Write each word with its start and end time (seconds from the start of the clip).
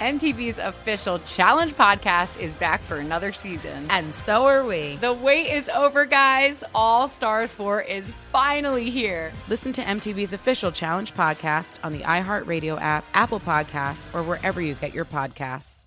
MTV's 0.00 0.58
official 0.58 1.18
Challenge 1.20 1.74
podcast 1.74 2.40
is 2.40 2.54
back 2.54 2.80
for 2.80 2.96
another 2.96 3.34
season. 3.34 3.86
And 3.90 4.14
so 4.14 4.46
are 4.46 4.64
we. 4.64 4.96
The 4.96 5.12
wait 5.12 5.52
is 5.52 5.68
over, 5.68 6.06
guys. 6.06 6.64
All 6.74 7.06
Stars 7.06 7.52
4 7.52 7.82
is 7.82 8.10
finally 8.32 8.88
here. 8.88 9.30
Listen 9.48 9.74
to 9.74 9.82
MTV's 9.82 10.32
official 10.32 10.72
Challenge 10.72 11.12
podcast 11.12 11.74
on 11.84 11.92
the 11.92 11.98
iHeartRadio 11.98 12.80
app, 12.80 13.04
Apple 13.12 13.40
Podcasts, 13.40 14.12
or 14.14 14.22
wherever 14.22 14.62
you 14.62 14.72
get 14.72 14.94
your 14.94 15.04
podcasts. 15.04 15.84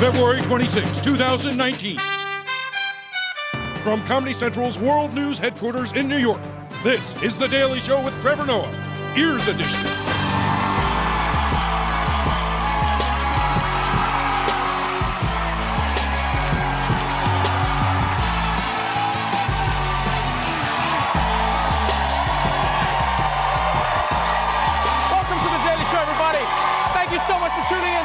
February 0.00 0.42
26, 0.42 1.00
2019. 1.00 1.98
From 3.84 4.02
Comedy 4.06 4.32
Central's 4.32 4.76
World 4.76 5.14
News 5.14 5.38
headquarters 5.38 5.92
in 5.92 6.08
New 6.08 6.18
York, 6.18 6.42
this 6.82 7.20
is 7.22 7.38
The 7.38 7.46
Daily 7.46 7.78
Show 7.78 8.04
with 8.04 8.20
Trevor 8.20 8.46
Noah, 8.46 9.14
Ears 9.16 9.46
Edition. 9.46 9.97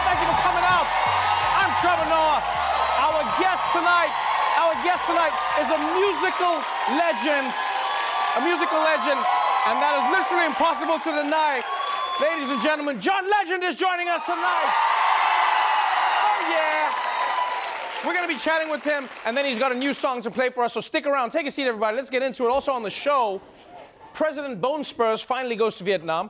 Thank 0.04 0.20
you 0.20 0.28
for 0.28 0.40
coming 0.44 0.66
out. 0.68 0.88
I'm 1.56 1.72
Trevor 1.80 2.08
Noah. 2.12 2.40
Our 3.00 3.24
guest 3.40 3.64
tonight, 3.72 4.14
our 4.60 4.76
guest 4.84 5.08
tonight 5.08 5.34
is 5.64 5.70
a 5.72 5.80
musical 5.96 6.60
legend, 7.00 7.48
a 8.36 8.42
musical 8.44 8.80
legend, 8.84 9.20
and 9.68 9.76
that 9.80 9.94
is 10.00 10.06
literally 10.12 10.46
impossible 10.46 11.00
to 11.00 11.12
deny. 11.12 11.64
Ladies 12.22 12.52
and 12.52 12.62
gentlemen, 12.62 13.00
John 13.00 13.28
Legend 13.30 13.64
is 13.64 13.76
joining 13.76 14.08
us 14.08 14.24
tonight. 14.26 14.72
Oh 16.20 16.40
yeah. 16.52 16.94
We're 18.06 18.14
gonna 18.14 18.28
be 18.28 18.38
chatting 18.38 18.70
with 18.70 18.84
him, 18.84 19.10
and 19.26 19.36
then 19.36 19.46
he's 19.46 19.58
got 19.58 19.72
a 19.72 19.76
new 19.76 19.94
song 19.94 20.22
to 20.22 20.32
play 20.32 20.50
for 20.50 20.64
us. 20.64 20.74
So 20.74 20.82
stick 20.82 21.08
around, 21.08 21.32
take 21.32 21.48
a 21.48 21.52
seat, 21.52 21.66
everybody. 21.66 21.96
Let's 21.98 22.10
get 22.10 22.22
into 22.22 22.44
it. 22.46 22.50
Also 22.50 22.72
on 22.72 22.84
the 22.84 22.90
show, 22.90 23.42
President 24.14 24.62
Bone 24.62 24.84
Spurs 24.84 25.22
finally 25.22 25.56
goes 25.56 25.78
to 25.78 25.84
Vietnam. 25.84 26.30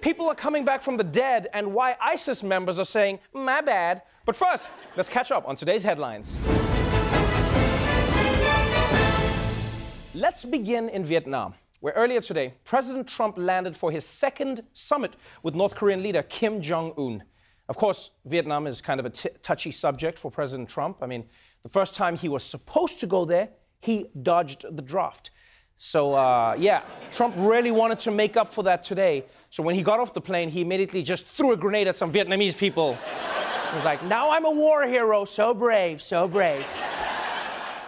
People 0.00 0.28
are 0.28 0.34
coming 0.34 0.64
back 0.64 0.80
from 0.80 0.96
the 0.96 1.04
dead, 1.04 1.48
and 1.52 1.74
why 1.74 1.96
ISIS 2.00 2.42
members 2.42 2.78
are 2.78 2.84
saying, 2.84 3.18
my 3.32 3.60
bad. 3.60 4.02
But 4.24 4.36
first, 4.36 4.70
let's 4.96 5.08
catch 5.08 5.32
up 5.32 5.48
on 5.48 5.56
today's 5.56 5.82
headlines. 5.82 6.38
Let's 10.14 10.44
begin 10.44 10.88
in 10.88 11.04
Vietnam, 11.04 11.54
where 11.80 11.94
earlier 11.94 12.20
today, 12.20 12.54
President 12.64 13.08
Trump 13.08 13.36
landed 13.38 13.76
for 13.76 13.90
his 13.90 14.04
second 14.04 14.62
summit 14.72 15.14
with 15.42 15.56
North 15.56 15.74
Korean 15.74 16.02
leader 16.02 16.22
Kim 16.22 16.60
Jong 16.60 16.92
un. 16.96 17.24
Of 17.68 17.76
course, 17.76 18.12
Vietnam 18.24 18.66
is 18.66 18.80
kind 18.80 19.00
of 19.00 19.06
a 19.06 19.10
touchy 19.10 19.72
subject 19.72 20.18
for 20.18 20.30
President 20.30 20.68
Trump. 20.68 20.98
I 21.02 21.06
mean, 21.06 21.24
the 21.64 21.68
first 21.68 21.96
time 21.96 22.16
he 22.16 22.28
was 22.28 22.44
supposed 22.44 23.00
to 23.00 23.06
go 23.06 23.24
there, 23.24 23.50
he 23.80 24.06
dodged 24.22 24.64
the 24.70 24.82
draft. 24.82 25.30
So, 25.78 26.14
uh, 26.14 26.56
yeah, 26.58 26.82
Trump 27.12 27.34
really 27.38 27.70
wanted 27.70 28.00
to 28.00 28.10
make 28.10 28.36
up 28.36 28.48
for 28.48 28.64
that 28.64 28.82
today. 28.82 29.24
So, 29.50 29.62
when 29.62 29.76
he 29.76 29.82
got 29.82 30.00
off 30.00 30.12
the 30.12 30.20
plane, 30.20 30.50
he 30.50 30.60
immediately 30.60 31.02
just 31.02 31.26
threw 31.26 31.52
a 31.52 31.56
grenade 31.56 31.86
at 31.86 31.96
some 31.96 32.12
Vietnamese 32.12 32.58
people. 32.58 32.98
He 33.70 33.74
was 33.76 33.84
like, 33.84 34.02
Now 34.02 34.30
I'm 34.30 34.44
a 34.44 34.50
war 34.50 34.86
hero, 34.86 35.24
so 35.24 35.54
brave, 35.54 36.02
so 36.02 36.26
brave. 36.26 36.66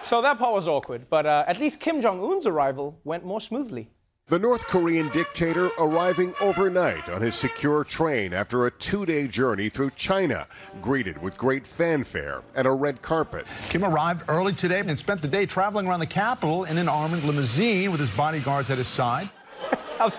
So, 0.04 0.22
that 0.22 0.38
part 0.38 0.54
was 0.54 0.68
awkward, 0.68 1.10
but 1.10 1.26
uh, 1.26 1.44
at 1.48 1.58
least 1.58 1.80
Kim 1.80 2.00
Jong 2.00 2.22
un's 2.22 2.46
arrival 2.46 2.98
went 3.02 3.24
more 3.24 3.40
smoothly. 3.40 3.90
The 4.30 4.38
North 4.38 4.68
Korean 4.68 5.08
dictator 5.08 5.72
arriving 5.76 6.34
overnight 6.40 7.08
on 7.08 7.20
his 7.20 7.34
secure 7.34 7.82
train 7.82 8.32
after 8.32 8.66
a 8.66 8.70
two 8.70 9.04
day 9.04 9.26
journey 9.26 9.68
through 9.68 9.90
China, 9.96 10.46
greeted 10.80 11.20
with 11.20 11.36
great 11.36 11.66
fanfare 11.66 12.42
and 12.54 12.64
a 12.64 12.70
red 12.70 13.02
carpet. 13.02 13.44
Kim 13.70 13.82
arrived 13.82 14.22
early 14.28 14.52
today 14.52 14.84
and 14.86 14.96
spent 14.96 15.20
the 15.20 15.26
day 15.26 15.46
traveling 15.46 15.88
around 15.88 15.98
the 15.98 16.06
capital 16.06 16.62
in 16.62 16.78
an 16.78 16.88
armored 16.88 17.24
limousine 17.24 17.90
with 17.90 17.98
his 17.98 18.10
bodyguards 18.10 18.70
at 18.70 18.78
his 18.78 18.86
side. 18.86 19.28
I'm, 19.98 20.12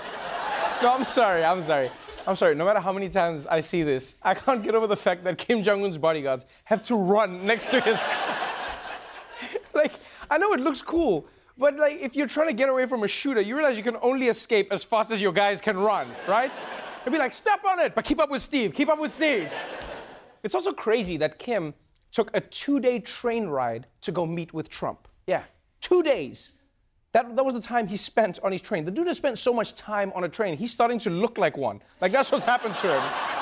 no, 0.84 0.92
I'm 0.92 1.06
sorry, 1.06 1.46
I'm 1.46 1.64
sorry. 1.64 1.90
I'm 2.28 2.36
sorry, 2.36 2.54
no 2.54 2.66
matter 2.66 2.82
how 2.82 2.92
many 2.92 3.08
times 3.08 3.48
I 3.48 3.62
see 3.62 3.84
this, 3.84 4.18
I 4.22 4.34
can't 4.34 4.62
get 4.62 4.76
over 4.76 4.88
the 4.88 4.98
fact 4.98 5.24
that 5.24 5.38
Kim 5.38 5.64
Jong 5.64 5.86
un's 5.86 5.98
bodyguards 5.98 6.46
have 6.66 6.84
to 6.88 6.96
run 6.96 7.46
next 7.46 7.72
to 7.72 7.80
his 7.80 7.98
car. 8.02 8.38
like, 9.74 9.94
I 10.30 10.38
know 10.38 10.52
it 10.52 10.60
looks 10.60 10.82
cool, 10.82 11.28
but 11.58 11.76
like 11.78 12.00
if 12.02 12.16
you're 12.16 12.28
trying 12.28 12.48
to 12.48 12.54
get 12.54 12.70
away 12.70 12.86
from 12.86 13.04
a 13.04 13.08
shooter, 13.08 13.42
you 13.42 13.56
realize 13.56 13.78
you 13.78 13.84
can 13.84 13.98
only 14.02 14.28
escape 14.28 14.72
as 14.72 14.84
fast 14.84 15.12
as 15.12 15.22
your 15.22 15.32
guys 15.32 15.62
can 15.62 15.78
run, 15.78 16.10
right? 16.28 16.52
It'd 17.02 17.14
be 17.14 17.20
like, 17.20 17.34
step 17.34 17.66
on 17.66 17.80
it, 17.80 17.96
but 17.96 18.06
keep 18.06 18.20
up 18.20 18.30
with 18.30 18.42
Steve, 18.42 18.74
keep 18.74 18.90
up 18.90 19.00
with 19.00 19.12
Steve. 19.12 19.52
It's 20.44 20.54
also 20.56 20.72
crazy 20.72 21.18
that 21.18 21.40
Kim 21.40 21.74
took 22.12 22.30
a 22.36 22.42
two-day 22.42 23.00
train 23.00 23.48
ride 23.48 23.88
to 24.02 24.12
go 24.12 24.26
meet 24.26 24.54
with 24.54 24.70
Trump. 24.70 25.08
Yeah, 25.26 25.44
two 25.80 26.04
days. 26.04 26.50
That, 27.14 27.36
that 27.36 27.44
was 27.44 27.54
the 27.56 27.62
time 27.62 27.88
he 27.88 27.98
spent 27.98 28.40
on 28.44 28.52
his 28.52 28.62
train. 28.62 28.86
The 28.86 28.92
dude 28.92 29.08
has 29.08 29.18
spent 29.18 29.38
so 29.40 29.54
much 29.54 29.76
time 29.76 30.12
on 30.16 30.24
a 30.24 30.30
train, 30.30 30.58
he's 30.58 30.72
starting 30.72 31.00
to 31.00 31.10
look 31.10 31.38
like 31.38 31.58
one. 31.58 31.82
Like 32.00 32.12
that's 32.12 32.32
what's 32.32 32.46
happened 32.46 32.76
to 32.78 33.00
him. 33.00 33.41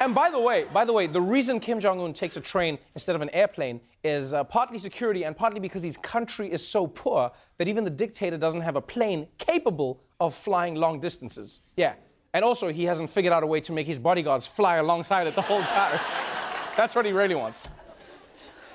And 0.00 0.14
by 0.14 0.30
the 0.30 0.38
way, 0.38 0.64
by 0.72 0.84
the 0.84 0.92
way, 0.92 1.08
the 1.08 1.20
reason 1.20 1.58
Kim 1.58 1.80
Jong 1.80 2.00
Un 2.00 2.12
takes 2.12 2.36
a 2.36 2.40
train 2.40 2.78
instead 2.94 3.16
of 3.16 3.22
an 3.22 3.30
airplane 3.30 3.80
is 4.04 4.32
uh, 4.32 4.44
partly 4.44 4.78
security 4.78 5.24
and 5.24 5.36
partly 5.36 5.58
because 5.58 5.82
his 5.82 5.96
country 5.96 6.52
is 6.52 6.66
so 6.66 6.86
poor 6.86 7.32
that 7.58 7.66
even 7.66 7.82
the 7.82 7.90
dictator 7.90 8.38
doesn't 8.38 8.60
have 8.60 8.76
a 8.76 8.80
plane 8.80 9.26
capable 9.38 10.00
of 10.20 10.34
flying 10.34 10.76
long 10.76 11.00
distances. 11.00 11.60
Yeah. 11.76 11.94
And 12.32 12.44
also, 12.44 12.68
he 12.68 12.84
hasn't 12.84 13.10
figured 13.10 13.32
out 13.32 13.42
a 13.42 13.46
way 13.46 13.60
to 13.62 13.72
make 13.72 13.86
his 13.86 13.98
bodyguards 13.98 14.46
fly 14.46 14.76
alongside 14.76 15.26
it 15.26 15.34
the 15.34 15.42
whole 15.42 15.62
time. 15.62 15.98
That's 16.76 16.94
what 16.94 17.04
he 17.04 17.12
really 17.12 17.34
wants. 17.34 17.68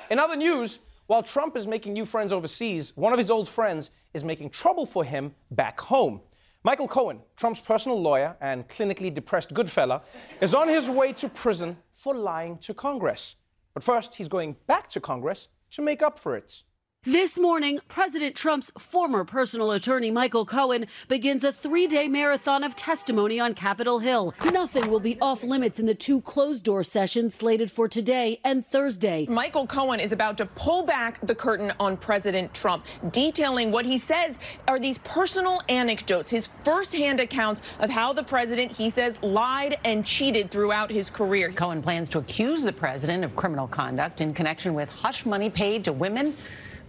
In 0.09 0.19
other 0.19 0.35
news, 0.35 0.79
while 1.07 1.23
Trump 1.23 1.55
is 1.55 1.67
making 1.67 1.94
new 1.94 2.05
friends 2.05 2.34
overseas, 2.34 2.91
one 2.97 3.13
of 3.13 3.19
his 3.19 3.31
old 3.31 3.47
friends 3.47 3.91
is 4.13 4.23
making 4.23 4.50
trouble 4.50 4.85
for 4.85 5.05
him 5.05 5.34
back 5.51 5.79
home. 5.79 6.19
Michael 6.66 6.88
Cohen, 6.88 7.19
Trump's 7.35 7.59
personal 7.59 8.01
lawyer 8.01 8.38
and 8.40 8.66
clinically 8.69 9.13
depressed 9.13 9.53
good 9.53 9.68
goodfella, 9.68 10.01
is 10.40 10.56
on 10.56 10.69
his 10.69 10.90
way 10.90 11.12
to 11.12 11.28
prison 11.28 11.75
for 11.91 12.16
lying 12.16 12.57
to 12.59 12.74
Congress. 12.74 13.35
But 13.74 13.84
first, 13.84 14.16
he's 14.16 14.29
going 14.29 14.56
back 14.66 14.88
to 14.91 15.02
Congress 15.02 15.50
to 15.72 15.81
make 15.81 16.02
up 16.02 16.18
for 16.18 16.38
it. 16.38 16.63
This 17.06 17.38
morning, 17.38 17.81
President 17.90 18.34
Trump's 18.34 18.72
former 18.78 19.25
personal 19.25 19.72
attorney, 19.72 20.09
Michael 20.09 20.46
Cohen, 20.46 20.86
begins 21.09 21.44
a 21.44 21.52
three 21.52 21.86
day 21.86 22.08
marathon 22.08 22.64
of 22.64 22.78
testimony 22.78 23.41
on 23.41 23.56
Capitol 23.56 24.00
Hill. 24.00 24.34
Nothing 24.53 24.90
will 24.90 25.02
be 25.02 25.19
off 25.19 25.44
limits 25.44 25.81
in 25.81 25.86
the 25.86 25.96
two 25.96 26.22
closed 26.22 26.64
door 26.64 26.81
sessions 26.81 27.36
slated 27.36 27.69
for 27.69 27.90
today 27.90 28.40
and 28.46 28.66
Thursday. 28.66 29.28
Michael 29.30 29.68
Cohen 29.68 30.00
is 30.00 30.14
about 30.14 30.38
to 30.38 30.46
pull 30.46 30.84
back 30.84 31.19
the 31.19 31.36
curtain 31.36 31.74
on 31.78 31.97
President 31.97 32.53
Trump, 32.53 32.86
detailing 33.12 33.70
what 33.70 33.85
he 33.85 33.97
says 33.97 34.40
are 34.70 34.80
these 34.80 35.00
personal 35.00 35.59
anecdotes, 35.68 36.30
his 36.30 36.47
firsthand 36.47 37.20
accounts 37.20 37.64
of 37.80 37.90
how 37.90 38.14
the 38.14 38.23
president, 38.23 38.72
he 38.72 38.90
says, 38.90 39.22
lied 39.22 39.78
and 39.84 40.05
cheated 40.05 40.50
throughout 40.50 40.90
his 40.90 41.09
career. 41.09 41.50
Cohen 41.50 41.82
plans 41.82 42.08
to 42.08 42.20
accuse 42.20 42.64
the 42.64 42.72
president 42.72 43.26
of 43.26 43.35
criminal 43.35 43.67
conduct 43.67 44.22
in 44.22 44.34
connection 44.34 44.73
with 44.73 44.90
hush 44.90 45.26
money 45.26 45.50
paid 45.50 45.84
to 45.84 45.91
women 45.91 46.34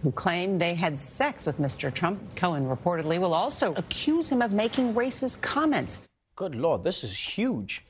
who 0.05 0.11
claim 0.11 0.59
they 0.59 0.75
had 0.75 0.99
sex 0.99 1.47
with 1.47 1.57
Mr. 1.57 1.91
Trump. 1.91 2.35
Cohen 2.35 2.67
reportedly 2.67 3.19
will 3.19 3.33
also 3.33 3.73
accuse 3.73 4.29
him 4.29 4.39
of 4.39 4.53
making 4.53 4.93
racist 4.93 5.41
comments. 5.41 6.03
Good 6.35 6.53
Lord, 6.53 6.83
this 6.83 7.03
is 7.03 7.17
huge. 7.17 7.83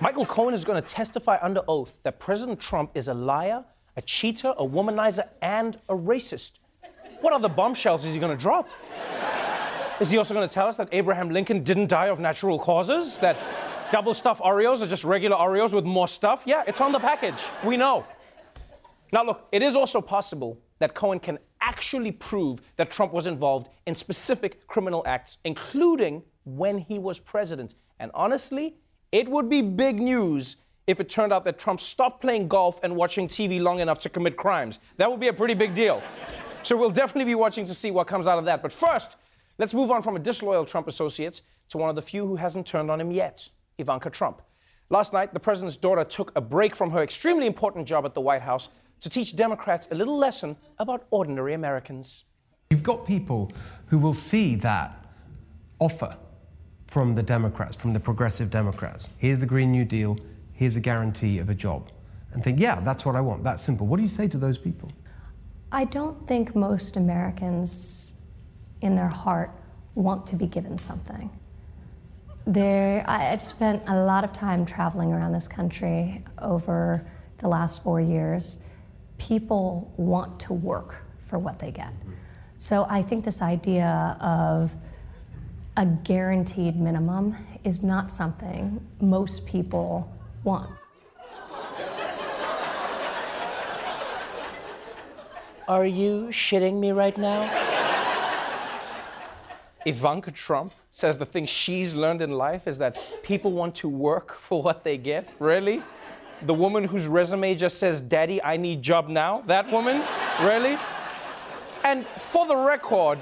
Michael 0.00 0.24
Cohen 0.24 0.54
is 0.54 0.64
going 0.64 0.80
to 0.80 0.88
testify 0.88 1.36
under 1.42 1.62
oath 1.66 1.98
that 2.04 2.20
President 2.20 2.60
Trump 2.60 2.92
is 2.94 3.08
a 3.08 3.14
liar, 3.14 3.64
a 3.96 4.02
cheater, 4.02 4.54
a 4.56 4.64
womanizer, 4.64 5.26
and 5.42 5.80
a 5.88 5.96
racist. 5.96 6.52
What 7.20 7.32
other 7.32 7.48
bombshells 7.48 8.04
is 8.04 8.14
he 8.14 8.20
going 8.20 8.36
to 8.36 8.40
drop? 8.40 8.68
Is 9.98 10.10
he 10.10 10.18
also 10.18 10.32
going 10.32 10.48
to 10.48 10.54
tell 10.54 10.68
us 10.68 10.76
that 10.76 10.90
Abraham 10.92 11.30
Lincoln 11.30 11.64
didn't 11.64 11.88
die 11.88 12.06
of 12.06 12.20
natural 12.20 12.56
causes? 12.56 13.18
That 13.18 13.36
double 13.90 14.14
stuffed 14.14 14.42
Oreos 14.42 14.80
are 14.80 14.86
just 14.86 15.02
regular 15.02 15.36
Oreos 15.36 15.74
with 15.74 15.84
more 15.84 16.06
stuff? 16.06 16.44
Yeah, 16.46 16.62
it's 16.68 16.80
on 16.80 16.92
the 16.92 17.00
package. 17.00 17.42
We 17.64 17.76
know. 17.76 18.06
Now, 19.12 19.24
look, 19.24 19.48
it 19.50 19.62
is 19.62 19.74
also 19.74 20.00
possible 20.00 20.58
that 20.84 20.92
Cohen 20.92 21.18
can 21.18 21.38
actually 21.62 22.12
prove 22.12 22.60
that 22.76 22.90
Trump 22.90 23.10
was 23.10 23.26
involved 23.26 23.70
in 23.86 23.94
specific 23.94 24.66
criminal 24.66 25.02
acts, 25.06 25.38
including 25.42 26.22
when 26.44 26.76
he 26.76 26.98
was 26.98 27.18
president. 27.18 27.74
And 27.98 28.10
honestly, 28.12 28.76
it 29.10 29.26
would 29.26 29.48
be 29.48 29.62
big 29.62 29.98
news 29.98 30.56
if 30.86 31.00
it 31.00 31.08
turned 31.08 31.32
out 31.32 31.42
that 31.46 31.58
Trump 31.58 31.80
stopped 31.80 32.20
playing 32.20 32.48
golf 32.48 32.80
and 32.82 32.94
watching 32.94 33.28
TV 33.28 33.62
long 33.62 33.78
enough 33.78 33.98
to 34.00 34.10
commit 34.10 34.36
crimes. 34.36 34.78
That 34.98 35.10
would 35.10 35.20
be 35.20 35.28
a 35.28 35.32
pretty 35.32 35.54
big 35.54 35.72
deal. 35.72 36.02
So 36.64 36.76
we'll 36.76 36.90
definitely 36.90 37.30
be 37.30 37.34
watching 37.34 37.64
to 37.64 37.74
see 37.74 37.90
what 37.90 38.06
comes 38.06 38.26
out 38.26 38.38
of 38.38 38.44
that. 38.44 38.60
But 38.60 38.70
first, 38.70 39.16
let's 39.56 39.72
move 39.72 39.90
on 39.90 40.02
from 40.02 40.16
a 40.16 40.18
disloyal 40.18 40.66
Trump 40.66 40.86
associates 40.86 41.40
to 41.70 41.78
one 41.78 41.88
of 41.88 41.96
the 41.96 42.02
few 42.02 42.26
who 42.26 42.36
hasn't 42.36 42.66
turned 42.66 42.90
on 42.90 43.00
him 43.00 43.10
yet 43.10 43.48
Ivanka 43.78 44.10
Trump. 44.10 44.42
Last 44.90 45.14
night, 45.14 45.32
the 45.32 45.40
president's 45.40 45.78
daughter 45.78 46.04
took 46.04 46.30
a 46.36 46.42
break 46.42 46.76
from 46.76 46.90
her 46.90 47.02
extremely 47.02 47.46
important 47.46 47.88
job 47.88 48.04
at 48.04 48.12
the 48.12 48.20
White 48.20 48.42
House 48.42 48.68
to 49.00 49.08
teach 49.08 49.36
Democrats 49.36 49.88
a 49.90 49.94
little 49.94 50.16
lesson 50.16 50.56
about 50.78 51.06
ordinary 51.10 51.54
Americans. 51.54 52.24
You've 52.70 52.82
got 52.82 53.06
people 53.06 53.52
who 53.86 53.98
will 53.98 54.14
see 54.14 54.54
that 54.56 55.04
offer 55.78 56.16
from 56.86 57.14
the 57.14 57.22
Democrats, 57.22 57.76
from 57.76 57.92
the 57.92 58.00
progressive 58.00 58.50
Democrats. 58.50 59.10
Here's 59.18 59.38
the 59.38 59.46
Green 59.46 59.72
New 59.72 59.84
Deal, 59.84 60.18
here's 60.52 60.76
a 60.76 60.80
guarantee 60.80 61.38
of 61.38 61.50
a 61.50 61.54
job. 61.54 61.90
And 62.32 62.42
think, 62.42 62.58
yeah, 62.58 62.80
that's 62.80 63.04
what 63.04 63.16
I 63.16 63.20
want. 63.20 63.44
That's 63.44 63.62
simple. 63.62 63.86
What 63.86 63.96
do 63.98 64.02
you 64.02 64.08
say 64.08 64.26
to 64.28 64.38
those 64.38 64.58
people? 64.58 64.90
I 65.70 65.84
don't 65.84 66.26
think 66.28 66.54
most 66.54 66.96
Americans 66.96 68.14
in 68.80 68.94
their 68.94 69.08
heart 69.08 69.50
want 69.94 70.26
to 70.28 70.36
be 70.36 70.46
given 70.46 70.78
something. 70.78 71.30
There, 72.46 73.04
I've 73.08 73.42
spent 73.42 73.82
a 73.86 73.96
lot 73.96 74.22
of 74.22 74.32
time 74.32 74.66
traveling 74.66 75.12
around 75.12 75.32
this 75.32 75.48
country 75.48 76.22
over 76.38 77.06
the 77.38 77.48
last 77.48 77.82
four 77.82 78.00
years. 78.00 78.58
People 79.28 79.90
want 79.96 80.38
to 80.40 80.52
work 80.52 81.02
for 81.22 81.38
what 81.38 81.58
they 81.58 81.70
get. 81.70 81.92
So 82.58 82.86
I 82.90 83.00
think 83.00 83.24
this 83.24 83.40
idea 83.40 84.18
of 84.20 84.74
a 85.78 85.86
guaranteed 85.86 86.78
minimum 86.78 87.34
is 87.64 87.82
not 87.82 88.12
something 88.12 88.86
most 89.00 89.46
people 89.46 90.12
want. 90.44 90.70
Are 95.68 95.86
you 95.86 96.28
shitting 96.30 96.78
me 96.78 96.92
right 96.92 97.16
now? 97.16 97.48
Ivanka 99.86 100.32
Trump 100.32 100.74
says 100.92 101.16
the 101.16 101.24
thing 101.24 101.46
she's 101.46 101.94
learned 101.94 102.20
in 102.20 102.32
life 102.32 102.68
is 102.68 102.76
that 102.76 103.02
people 103.22 103.52
want 103.52 103.74
to 103.76 103.88
work 103.88 104.34
for 104.34 104.60
what 104.60 104.84
they 104.84 104.98
get. 104.98 105.30
Really? 105.38 105.82
The 106.44 106.54
woman 106.54 106.84
whose 106.84 107.06
resume 107.06 107.54
just 107.54 107.78
says, 107.78 108.00
Daddy, 108.00 108.42
I 108.42 108.58
need 108.58 108.82
job 108.82 109.08
now? 109.08 109.42
That 109.46 109.70
woman? 109.70 110.02
Really? 110.42 110.78
And 111.84 112.06
for 112.18 112.46
the 112.46 112.56
record, 112.56 113.18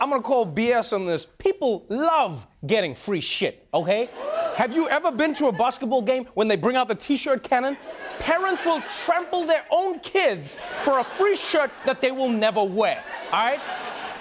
I'm 0.00 0.10
gonna 0.10 0.22
call 0.22 0.46
BS 0.46 0.92
on 0.92 1.06
this. 1.06 1.26
People 1.38 1.84
love 1.88 2.46
getting 2.66 2.94
free 2.94 3.20
shit, 3.20 3.68
okay? 3.74 4.08
Have 4.56 4.74
you 4.74 4.88
ever 4.88 5.12
been 5.12 5.34
to 5.34 5.46
a 5.46 5.52
basketball 5.52 6.02
game 6.02 6.26
when 6.34 6.48
they 6.48 6.56
bring 6.56 6.76
out 6.76 6.88
the 6.88 6.94
t 6.94 7.16
shirt 7.16 7.42
cannon? 7.42 7.76
Parents 8.18 8.64
will 8.64 8.82
trample 9.04 9.46
their 9.46 9.64
own 9.70 10.00
kids 10.00 10.56
for 10.82 10.98
a 10.98 11.04
free 11.04 11.36
shirt 11.36 11.70
that 11.84 12.00
they 12.00 12.10
will 12.10 12.28
never 12.28 12.64
wear, 12.64 13.04
all 13.32 13.44
right? 13.44 13.60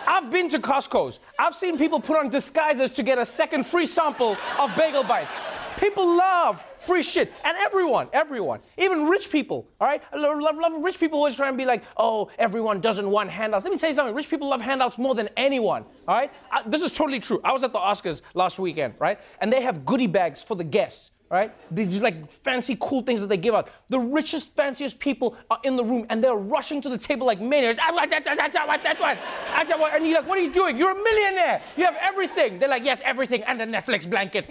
I've 0.08 0.30
been 0.32 0.50
to 0.50 0.60
Costco's. 0.60 1.20
I've 1.40 1.56
seen 1.56 1.78
people 1.78 2.00
put 2.00 2.18
on 2.18 2.30
disguises 2.30 2.92
to 2.92 3.04
get 3.04 3.18
a 3.18 3.26
second 3.26 3.66
free 3.66 3.86
sample 3.86 4.36
of 4.60 4.76
bagel 4.76 5.04
bites. 5.04 5.34
People 5.82 6.16
love 6.16 6.64
free 6.78 7.02
shit. 7.02 7.34
And 7.44 7.58
everyone, 7.58 8.08
everyone, 8.14 8.60
even 8.78 9.06
rich 9.08 9.32
people, 9.32 9.68
all 9.80 9.88
right? 9.88 10.02
I 10.14 10.18
love, 10.18 10.40
love, 10.40 10.56
love 10.56 10.74
rich 10.84 11.00
people 11.00 11.18
always 11.18 11.36
try 11.36 11.48
and 11.48 11.58
be 11.58 11.66
like, 11.66 11.84
oh, 11.98 12.30
everyone 12.38 12.82
doesn't 12.82 13.10
want 13.10 13.32
handouts. 13.32 13.66
Let 13.66 13.72
me 13.72 13.80
tell 13.80 13.90
you 13.90 13.96
something. 13.96 14.14
Rich 14.14 14.30
people 14.30 14.48
love 14.48 14.62
handouts 14.62 15.00
more 15.00 15.16
than 15.16 15.30
anyone, 15.36 15.84
all 16.08 16.16
right? 16.16 16.32
I, 16.52 16.62
this 16.68 16.84
is 16.84 16.92
totally 16.92 17.20
true. 17.20 17.42
I 17.44 17.52
was 17.52 17.64
at 17.64 17.74
the 17.74 17.80
Oscars 17.80 18.22
last 18.36 18.60
weekend, 18.60 18.94
right? 19.00 19.20
And 19.40 19.52
they 19.52 19.64
have 19.64 19.84
goodie 19.84 20.06
bags 20.06 20.44
for 20.44 20.56
the 20.56 20.64
guests 20.64 21.10
right? 21.32 21.54
These 21.74 22.02
like 22.02 22.30
fancy, 22.30 22.76
cool 22.78 23.04
things 23.04 23.22
that 23.22 23.28
they 23.28 23.38
give 23.38 23.56
out. 23.56 23.70
The 23.88 23.98
richest, 23.98 24.54
fanciest 24.54 25.00
people 25.00 25.38
are 25.50 25.60
in 25.64 25.78
the 25.78 25.84
room 25.84 26.06
and 26.10 26.22
they're 26.22 26.36
rushing 26.36 26.82
to 26.82 26.90
the 26.90 26.98
table 26.98 27.26
like 27.26 27.40
maniacs. 27.40 27.80
I 27.82 27.94
want 27.94 28.12
that, 28.12 28.26
that, 28.26 28.36
that, 28.36 28.52
that, 28.52 28.84
that 28.84 29.00
one. 29.00 29.18
I 29.50 29.64
want, 29.78 29.94
and 29.94 30.06
you're 30.06 30.20
like, 30.20 30.28
what 30.28 30.38
are 30.38 30.42
you 30.42 30.52
doing? 30.52 30.78
You're 30.78 30.92
a 30.92 31.02
millionaire. 31.02 31.62
You 31.78 31.86
have 31.86 31.96
everything. 32.02 32.60
They're 32.60 32.68
like, 32.68 32.84
yes, 32.84 33.02
everything, 33.06 33.44
and 33.44 33.62
a 33.62 33.66
Netflix 33.66 34.10
blanket. 34.10 34.46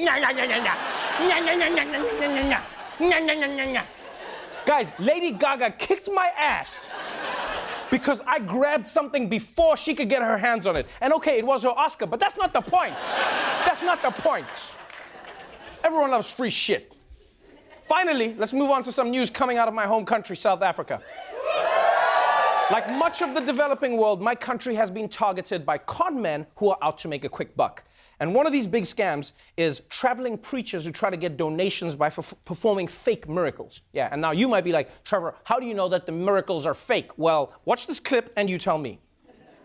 Guys, 4.66 4.92
Lady 4.98 5.32
Gaga 5.32 5.72
kicked 5.72 6.10
my 6.12 6.30
ass 6.36 6.88
because 7.90 8.22
I 8.26 8.38
grabbed 8.38 8.86
something 8.86 9.28
before 9.28 9.76
she 9.76 9.94
could 9.94 10.08
get 10.08 10.22
her 10.22 10.38
hands 10.38 10.66
on 10.66 10.76
it. 10.76 10.86
And 11.00 11.12
okay, 11.14 11.38
it 11.38 11.46
was 11.46 11.62
her 11.62 11.70
Oscar, 11.70 12.06
but 12.06 12.20
that's 12.20 12.36
not 12.36 12.52
the 12.52 12.60
point. 12.60 12.94
That's 13.64 13.82
not 13.82 14.00
the 14.02 14.10
point. 14.10 14.46
Everyone 15.82 16.10
loves 16.10 16.30
free 16.30 16.50
shit. 16.50 16.92
Finally, 17.88 18.34
let's 18.38 18.52
move 18.52 18.70
on 18.70 18.82
to 18.84 18.92
some 18.92 19.10
news 19.10 19.30
coming 19.30 19.58
out 19.58 19.66
of 19.66 19.74
my 19.74 19.86
home 19.86 20.04
country, 20.04 20.36
South 20.36 20.62
Africa. 20.62 21.02
Like 22.70 22.88
much 22.94 23.20
of 23.20 23.34
the 23.34 23.40
developing 23.40 23.96
world, 23.96 24.22
my 24.22 24.36
country 24.36 24.76
has 24.76 24.92
been 24.92 25.08
targeted 25.08 25.66
by 25.66 25.78
con 25.78 26.22
men 26.22 26.46
who 26.56 26.68
are 26.68 26.78
out 26.82 26.98
to 26.98 27.08
make 27.08 27.24
a 27.24 27.28
quick 27.28 27.56
buck. 27.56 27.82
And 28.20 28.34
one 28.34 28.46
of 28.46 28.52
these 28.52 28.66
big 28.66 28.84
scams 28.84 29.32
is 29.56 29.80
traveling 29.88 30.36
preachers 30.36 30.84
who 30.84 30.92
try 30.92 31.08
to 31.08 31.16
get 31.16 31.38
donations 31.38 31.96
by 31.96 32.08
f- 32.08 32.34
performing 32.44 32.86
fake 32.86 33.26
miracles. 33.26 33.80
Yeah, 33.94 34.10
and 34.12 34.20
now 34.20 34.32
you 34.32 34.46
might 34.46 34.62
be 34.62 34.72
like, 34.72 35.04
Trevor, 35.04 35.34
how 35.44 35.58
do 35.58 35.66
you 35.66 35.72
know 35.72 35.88
that 35.88 36.04
the 36.04 36.12
miracles 36.12 36.66
are 36.66 36.74
fake? 36.74 37.10
Well, 37.16 37.52
watch 37.64 37.86
this 37.86 37.98
clip 37.98 38.30
and 38.36 38.50
you 38.50 38.58
tell 38.58 38.76
me. 38.76 39.00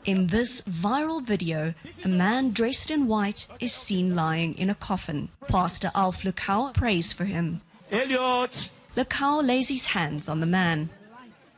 In 0.05 0.27
this 0.27 0.61
viral 0.61 1.21
video, 1.21 1.73
a 2.05 2.07
man 2.07 2.51
dressed 2.51 2.91
in 2.91 3.07
white 3.07 3.47
is 3.59 3.73
seen 3.73 4.15
lying 4.15 4.57
in 4.57 4.69
a 4.69 4.75
coffin. 4.75 5.29
Pastor 5.47 5.91
Alf 5.95 6.21
Lukau 6.23 6.73
prays 6.73 7.11
for 7.11 7.25
him. 7.25 7.61
Elliot! 7.91 8.71
Lukau 8.95 9.45
lays 9.45 9.67
his 9.67 9.87
hands 9.87 10.29
on 10.29 10.39
the 10.39 10.45
man. 10.45 10.89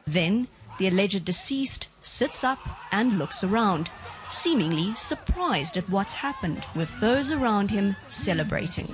Then, 0.07 0.47
the 0.79 0.87
alleged 0.87 1.25
deceased 1.25 1.89
sits 2.01 2.43
up 2.43 2.59
and 2.91 3.19
looks 3.19 3.43
around, 3.43 3.89
seemingly 4.29 4.95
surprised 4.95 5.77
at 5.77 5.89
what's 5.89 6.15
happened, 6.15 6.63
with 6.75 6.99
those 6.99 7.31
around 7.31 7.71
him 7.71 7.95
celebrating. 8.09 8.87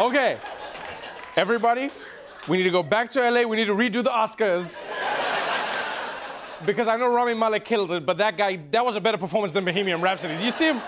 Okay, 0.00 0.38
everybody, 1.36 1.90
we 2.48 2.56
need 2.56 2.64
to 2.64 2.70
go 2.70 2.82
back 2.82 3.10
to 3.10 3.30
LA. 3.30 3.42
We 3.42 3.56
need 3.56 3.66
to 3.66 3.74
redo 3.74 4.02
the 4.02 4.10
Oscars 4.10 4.88
because 6.64 6.88
I 6.88 6.96
know 6.96 7.08
Rami 7.08 7.34
Malek 7.34 7.64
killed 7.64 7.92
it, 7.92 8.06
but 8.06 8.18
that 8.18 8.36
guy, 8.36 8.56
that 8.70 8.84
was 8.84 8.96
a 8.96 9.00
better 9.00 9.18
performance 9.18 9.52
than 9.52 9.64
Bohemian 9.64 10.00
Rhapsody. 10.00 10.36
Do 10.38 10.44
you 10.44 10.50
see 10.50 10.66
him? 10.66 10.80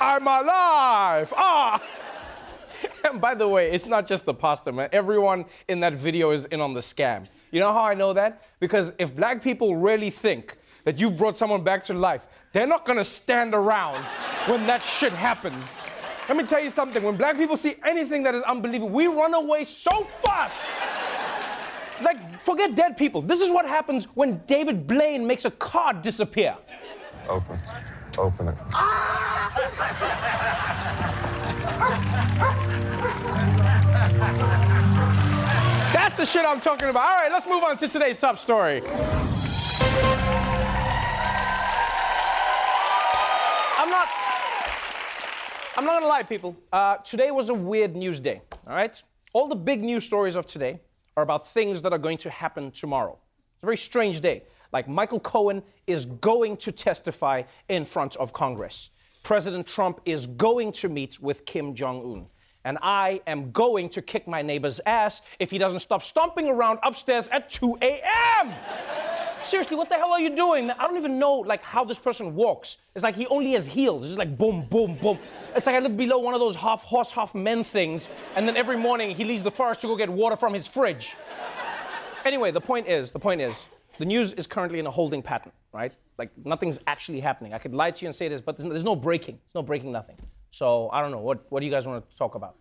I'm 0.00 0.26
alive! 0.26 1.32
Ah! 1.36 1.82
And 3.04 3.20
by 3.20 3.34
the 3.34 3.46
way, 3.46 3.70
it's 3.70 3.84
not 3.84 4.06
just 4.06 4.24
the 4.24 4.32
pastor, 4.32 4.72
man. 4.72 4.88
Everyone 4.90 5.44
in 5.68 5.80
that 5.80 5.92
video 5.92 6.30
is 6.30 6.46
in 6.46 6.62
on 6.62 6.72
the 6.72 6.80
scam. 6.80 7.26
You 7.54 7.60
know 7.60 7.72
how 7.72 7.84
I 7.84 7.94
know 7.94 8.12
that? 8.12 8.42
Because 8.58 8.92
if 8.98 9.14
black 9.14 9.40
people 9.40 9.76
really 9.76 10.10
think 10.10 10.56
that 10.82 10.98
you've 10.98 11.16
brought 11.16 11.36
someone 11.36 11.62
back 11.62 11.84
to 11.84 11.94
life, 11.94 12.26
they're 12.52 12.66
not 12.66 12.84
gonna 12.84 13.04
stand 13.04 13.54
around 13.54 14.04
when 14.46 14.66
that 14.66 14.82
shit 14.82 15.12
happens. 15.12 15.80
Let 16.28 16.36
me 16.36 16.42
tell 16.42 16.60
you 16.60 16.70
something. 16.70 17.00
When 17.00 17.16
black 17.16 17.36
people 17.36 17.56
see 17.56 17.76
anything 17.84 18.24
that 18.24 18.34
is 18.34 18.42
unbelievable, 18.42 18.88
we 18.88 19.06
run 19.06 19.34
away 19.34 19.62
so 19.62 20.02
fast 20.24 20.64
like, 22.02 22.40
forget 22.40 22.74
dead 22.74 22.96
people. 22.96 23.22
This 23.22 23.40
is 23.40 23.50
what 23.50 23.66
happens 23.66 24.06
when 24.14 24.42
David 24.46 24.86
Blaine 24.86 25.24
makes 25.24 25.44
a 25.44 25.50
card 25.52 26.02
disappear. 26.02 26.56
Open. 27.28 27.56
Open 28.18 28.48
it. 28.48 28.56
That's 36.04 36.18
the 36.18 36.26
shit 36.26 36.44
I'm 36.44 36.60
talking 36.60 36.90
about. 36.90 37.08
All 37.08 37.16
right, 37.16 37.32
let's 37.32 37.46
move 37.46 37.64
on 37.64 37.78
to 37.78 37.88
today's 37.88 38.18
top 38.18 38.38
story. 38.38 38.82
I'm 43.78 43.88
not. 43.88 44.08
I'm 45.78 45.86
not 45.86 45.94
gonna 45.94 46.06
lie, 46.06 46.22
people. 46.22 46.58
Uh, 46.70 46.98
today 46.98 47.30
was 47.30 47.48
a 47.48 47.54
weird 47.54 47.96
news 47.96 48.20
day. 48.20 48.42
All 48.66 48.74
right. 48.74 49.02
All 49.32 49.48
the 49.48 49.56
big 49.56 49.82
news 49.82 50.04
stories 50.04 50.36
of 50.36 50.46
today 50.46 50.78
are 51.16 51.22
about 51.22 51.48
things 51.48 51.80
that 51.80 51.94
are 51.94 51.98
going 51.98 52.18
to 52.18 52.28
happen 52.28 52.70
tomorrow. 52.70 53.18
It's 53.54 53.62
a 53.62 53.66
very 53.66 53.78
strange 53.78 54.20
day. 54.20 54.42
Like 54.74 54.86
Michael 54.86 55.20
Cohen 55.20 55.62
is 55.86 56.04
going 56.04 56.58
to 56.58 56.70
testify 56.70 57.44
in 57.70 57.86
front 57.86 58.14
of 58.16 58.34
Congress. 58.34 58.90
President 59.22 59.66
Trump 59.66 60.02
is 60.04 60.26
going 60.26 60.70
to 60.72 60.90
meet 60.90 61.18
with 61.18 61.46
Kim 61.46 61.74
Jong 61.74 62.02
un. 62.04 62.26
And 62.64 62.78
I 62.80 63.20
am 63.26 63.50
going 63.50 63.90
to 63.90 64.02
kick 64.02 64.26
my 64.26 64.40
neighbor's 64.40 64.80
ass 64.86 65.20
if 65.38 65.50
he 65.50 65.58
doesn't 65.58 65.80
stop 65.80 66.02
stomping 66.02 66.48
around 66.48 66.78
upstairs 66.82 67.28
at 67.28 67.50
2 67.50 67.76
a.m. 67.82 68.54
Seriously, 69.42 69.76
what 69.76 69.90
the 69.90 69.96
hell 69.96 70.12
are 70.12 70.20
you 70.20 70.34
doing? 70.34 70.70
I 70.70 70.86
don't 70.86 70.96
even 70.96 71.18
know 71.18 71.34
like 71.34 71.62
how 71.62 71.84
this 71.84 71.98
person 71.98 72.34
walks. 72.34 72.78
It's 72.94 73.02
like 73.02 73.14
he 73.14 73.26
only 73.26 73.52
has 73.52 73.66
heels. 73.66 74.04
It's 74.04 74.08
just 74.14 74.18
like 74.18 74.38
boom, 74.38 74.66
boom, 74.70 74.96
boom. 74.96 75.18
It's 75.54 75.66
like 75.66 75.76
I 75.76 75.80
live 75.80 75.98
below 75.98 76.18
one 76.18 76.32
of 76.32 76.40
those 76.40 76.56
half 76.56 76.82
horse, 76.82 77.12
half 77.12 77.34
men 77.34 77.62
things, 77.62 78.08
and 78.34 78.48
then 78.48 78.56
every 78.56 78.78
morning 78.78 79.14
he 79.14 79.24
leaves 79.24 79.42
the 79.42 79.50
forest 79.50 79.82
to 79.82 79.86
go 79.86 79.96
get 79.96 80.08
water 80.08 80.36
from 80.36 80.54
his 80.54 80.66
fridge. 80.66 81.14
anyway, 82.24 82.50
the 82.50 82.60
point 82.60 82.88
is, 82.88 83.12
the 83.12 83.18
point 83.18 83.42
is, 83.42 83.66
the 83.98 84.06
news 84.06 84.32
is 84.32 84.46
currently 84.46 84.78
in 84.78 84.86
a 84.86 84.90
holding 84.90 85.22
pattern. 85.22 85.52
right? 85.74 85.92
Like 86.16 86.30
nothing's 86.44 86.78
actually 86.86 87.20
happening. 87.20 87.52
I 87.52 87.58
could 87.58 87.74
lie 87.74 87.90
to 87.90 88.02
you 88.02 88.08
and 88.08 88.14
say 88.14 88.28
this, 88.28 88.40
but 88.40 88.56
there's, 88.56 88.68
there's 88.68 88.84
no 88.84 88.96
breaking. 88.96 89.34
There's 89.34 89.62
no 89.62 89.62
breaking 89.62 89.92
nothing. 89.92 90.16
So 90.54 90.88
I 90.92 91.02
don't 91.02 91.10
know. 91.10 91.18
What, 91.18 91.50
what 91.50 91.58
do 91.58 91.66
you 91.66 91.72
guys 91.72 91.84
want 91.84 92.08
to 92.08 92.16
talk 92.16 92.36
about? 92.36 92.54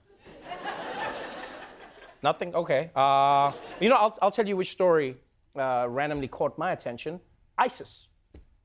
Nothing? 2.23 2.55
Okay. 2.55 2.89
Uh, 2.95 3.51
you 3.79 3.87
know, 3.87 3.97
I'll, 3.97 4.17
I'll 4.19 4.31
tell 4.31 4.47
you 4.47 4.57
which 4.57 4.71
story 4.71 5.15
uh, 5.55 5.85
randomly 5.87 6.27
caught 6.27 6.57
my 6.57 6.71
attention 6.71 7.19
ISIS. 7.55 8.07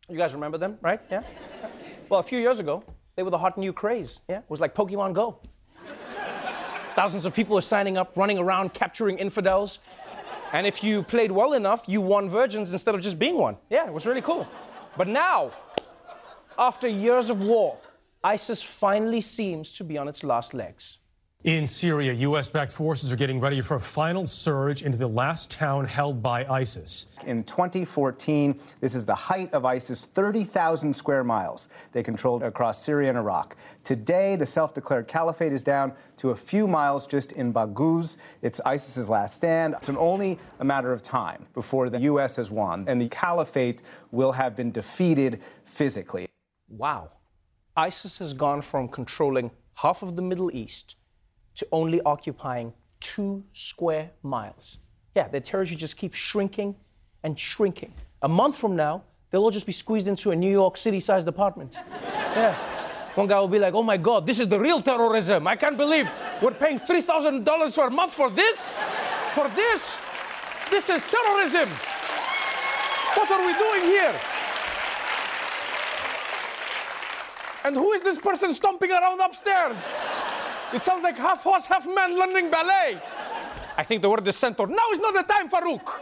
You 0.08 0.16
guys 0.16 0.32
remember 0.32 0.56
them, 0.56 0.78
right? 0.80 0.98
Yeah? 1.10 1.24
Well, 2.08 2.20
a 2.20 2.22
few 2.22 2.38
years 2.38 2.58
ago, 2.58 2.82
they 3.16 3.22
were 3.22 3.28
the 3.28 3.36
hot 3.36 3.58
new 3.58 3.70
craze. 3.70 4.20
Yeah? 4.30 4.38
It 4.38 4.44
was 4.48 4.60
like 4.60 4.74
Pokemon 4.74 5.12
Go. 5.12 5.40
Thousands 6.96 7.26
of 7.26 7.34
people 7.34 7.54
were 7.54 7.60
signing 7.60 7.98
up, 7.98 8.16
running 8.16 8.38
around, 8.38 8.72
capturing 8.72 9.18
infidels. 9.18 9.80
And 10.54 10.66
if 10.66 10.82
you 10.82 11.02
played 11.02 11.30
well 11.30 11.52
enough, 11.52 11.84
you 11.86 12.00
won 12.00 12.30
virgins 12.30 12.72
instead 12.72 12.94
of 12.94 13.02
just 13.02 13.18
being 13.18 13.36
one. 13.36 13.58
Yeah, 13.68 13.86
it 13.86 13.92
was 13.92 14.06
really 14.06 14.22
cool. 14.22 14.48
But 14.96 15.06
now, 15.06 15.50
after 16.56 16.88
years 16.88 17.28
of 17.28 17.42
war, 17.42 17.76
ISIS 18.24 18.62
finally 18.62 19.20
seems 19.20 19.72
to 19.72 19.84
be 19.84 19.96
on 19.96 20.08
its 20.08 20.24
last 20.24 20.52
legs. 20.52 20.98
In 21.44 21.68
Syria, 21.68 22.12
U.S. 22.14 22.50
backed 22.50 22.72
forces 22.72 23.12
are 23.12 23.16
getting 23.16 23.38
ready 23.38 23.60
for 23.60 23.76
a 23.76 23.80
final 23.80 24.26
surge 24.26 24.82
into 24.82 24.98
the 24.98 25.06
last 25.06 25.52
town 25.52 25.84
held 25.84 26.20
by 26.20 26.44
ISIS. 26.46 27.06
In 27.26 27.44
2014, 27.44 28.58
this 28.80 28.96
is 28.96 29.04
the 29.04 29.14
height 29.14 29.54
of 29.54 29.64
ISIS 29.64 30.06
30,000 30.06 30.92
square 30.92 31.22
miles 31.22 31.68
they 31.92 32.02
controlled 32.02 32.42
across 32.42 32.82
Syria 32.82 33.10
and 33.10 33.18
Iraq. 33.18 33.56
Today, 33.84 34.34
the 34.34 34.46
self 34.46 34.74
declared 34.74 35.06
caliphate 35.06 35.52
is 35.52 35.62
down 35.62 35.92
to 36.16 36.30
a 36.30 36.34
few 36.34 36.66
miles 36.66 37.06
just 37.06 37.30
in 37.30 37.52
Baghouz. 37.52 38.16
It's 38.42 38.60
ISIS's 38.66 39.08
last 39.08 39.36
stand. 39.36 39.76
It's 39.78 39.88
only 39.90 40.40
a 40.58 40.64
matter 40.64 40.92
of 40.92 41.02
time 41.02 41.46
before 41.54 41.88
the 41.88 42.00
U.S. 42.00 42.34
has 42.34 42.50
won, 42.50 42.84
and 42.88 43.00
the 43.00 43.08
caliphate 43.10 43.82
will 44.10 44.32
have 44.32 44.56
been 44.56 44.72
defeated 44.72 45.40
physically. 45.64 46.26
Wow. 46.68 47.10
ISIS 47.78 48.18
has 48.18 48.34
gone 48.34 48.60
from 48.60 48.88
controlling 48.88 49.52
half 49.74 50.02
of 50.02 50.16
the 50.16 50.22
Middle 50.22 50.50
East 50.52 50.96
to 51.54 51.66
only 51.70 52.00
occupying 52.02 52.72
two 52.98 53.44
square 53.52 54.10
miles. 54.24 54.78
Yeah, 55.14 55.28
their 55.28 55.40
territory 55.40 55.76
just 55.76 55.96
keeps 55.96 56.18
shrinking 56.18 56.74
and 57.22 57.38
shrinking. 57.38 57.92
A 58.22 58.28
month 58.28 58.56
from 58.58 58.74
now, 58.74 59.04
they'll 59.30 59.44
all 59.44 59.52
just 59.52 59.64
be 59.64 59.72
squeezed 59.72 60.08
into 60.08 60.32
a 60.32 60.36
New 60.36 60.50
York 60.50 60.76
City 60.76 61.00
sized 61.00 61.28
apartment. 61.28 61.78
Yeah. 62.28 62.54
One 63.14 63.26
guy 63.26 63.40
will 63.40 63.48
be 63.48 63.58
like, 63.58 63.74
oh 63.74 63.82
my 63.82 63.96
God, 63.96 64.26
this 64.26 64.38
is 64.38 64.46
the 64.46 64.60
real 64.60 64.80
terrorism. 64.80 65.48
I 65.48 65.56
can't 65.56 65.76
believe 65.76 66.08
we're 66.42 66.52
paying 66.52 66.78
$3,000 66.78 67.72
for 67.72 67.86
a 67.86 67.90
month 67.90 68.12
for 68.12 68.30
this? 68.30 68.72
For 69.32 69.48
this? 69.48 69.96
This 70.70 70.88
is 70.88 71.02
terrorism. 71.10 71.68
What 73.14 73.30
are 73.32 73.44
we 73.44 73.54
doing 73.54 73.82
here? 73.90 74.14
And 77.64 77.74
who 77.74 77.92
is 77.92 78.02
this 78.02 78.18
person 78.18 78.52
stomping 78.54 78.90
around 78.90 79.20
upstairs? 79.20 79.76
It 80.72 80.82
sounds 80.82 81.02
like 81.02 81.16
half 81.16 81.42
horse, 81.42 81.66
half 81.66 81.86
man 81.86 82.16
learning 82.18 82.50
ballet. 82.50 83.00
I 83.76 83.84
think 83.84 84.02
the 84.02 84.10
word 84.10 84.26
is 84.26 84.36
centaur. 84.36 84.66
Now 84.66 84.90
is 84.92 85.00
not 85.00 85.14
the 85.14 85.22
time, 85.22 85.48
Farouk. 85.48 86.00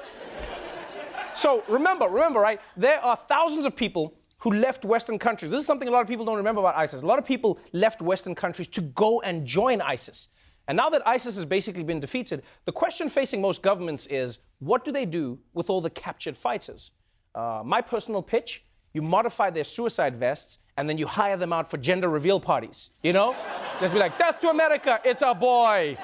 So 1.35 1.63
remember, 1.69 2.07
remember, 2.09 2.41
right? 2.41 2.61
There 2.77 2.99
are 3.03 3.17
thousands 3.17 3.65
of 3.65 3.77
people 3.77 4.15
who 4.39 4.53
left 4.53 4.85
Western 4.85 5.19
countries. 5.19 5.51
This 5.51 5.61
is 5.61 5.67
something 5.67 5.89
a 5.89 5.91
lot 5.91 6.03
of 6.03 6.09
people 6.09 6.25
don't 6.25 6.37
remember 6.37 6.61
about 6.61 6.77
ISIS. 6.77 7.03
A 7.03 7.07
lot 7.07 7.19
of 7.19 7.25
people 7.25 7.59
left 7.73 8.03
Western 8.03 8.35
countries 8.35 8.69
to 8.69 8.81
go 8.81 9.21
and 9.21 9.47
join 9.47 9.81
ISIS. 9.81 10.29
And 10.69 10.77
now 10.77 10.91
that 10.91 11.07
ISIS 11.07 11.37
has 11.37 11.45
basically 11.45 11.85
been 11.85 12.01
defeated, 12.01 12.43
the 12.65 12.73
question 12.73 13.09
facing 13.09 13.41
most 13.41 13.63
governments 13.63 14.07
is 14.07 14.39
what 14.59 14.85
do 14.85 14.93
they 14.93 15.05
do 15.07 15.39
with 15.55 15.71
all 15.71 15.81
the 15.81 15.91
captured 15.91 16.37
fighters? 16.37 16.91
Uh, 17.35 17.63
my 17.65 17.81
personal 17.81 18.23
pitch 18.23 18.65
you 18.97 19.03
modify 19.03 19.51
their 19.51 19.65
suicide 19.65 20.17
vests 20.17 20.57
and 20.77 20.89
then 20.89 20.99
you 20.99 21.07
hire 21.07 21.37
them 21.37 21.53
out 21.53 21.71
for 21.71 21.77
gender 21.77 22.09
reveal 22.09 22.41
parties. 22.41 22.91
You 23.03 23.13
know? 23.13 23.35
Just 23.81 23.93
be 23.93 23.99
like, 23.99 24.19
death 24.19 24.41
to 24.41 24.51
America, 24.51 25.01
it's 25.05 25.23
a 25.23 25.35
boy. 25.35 25.97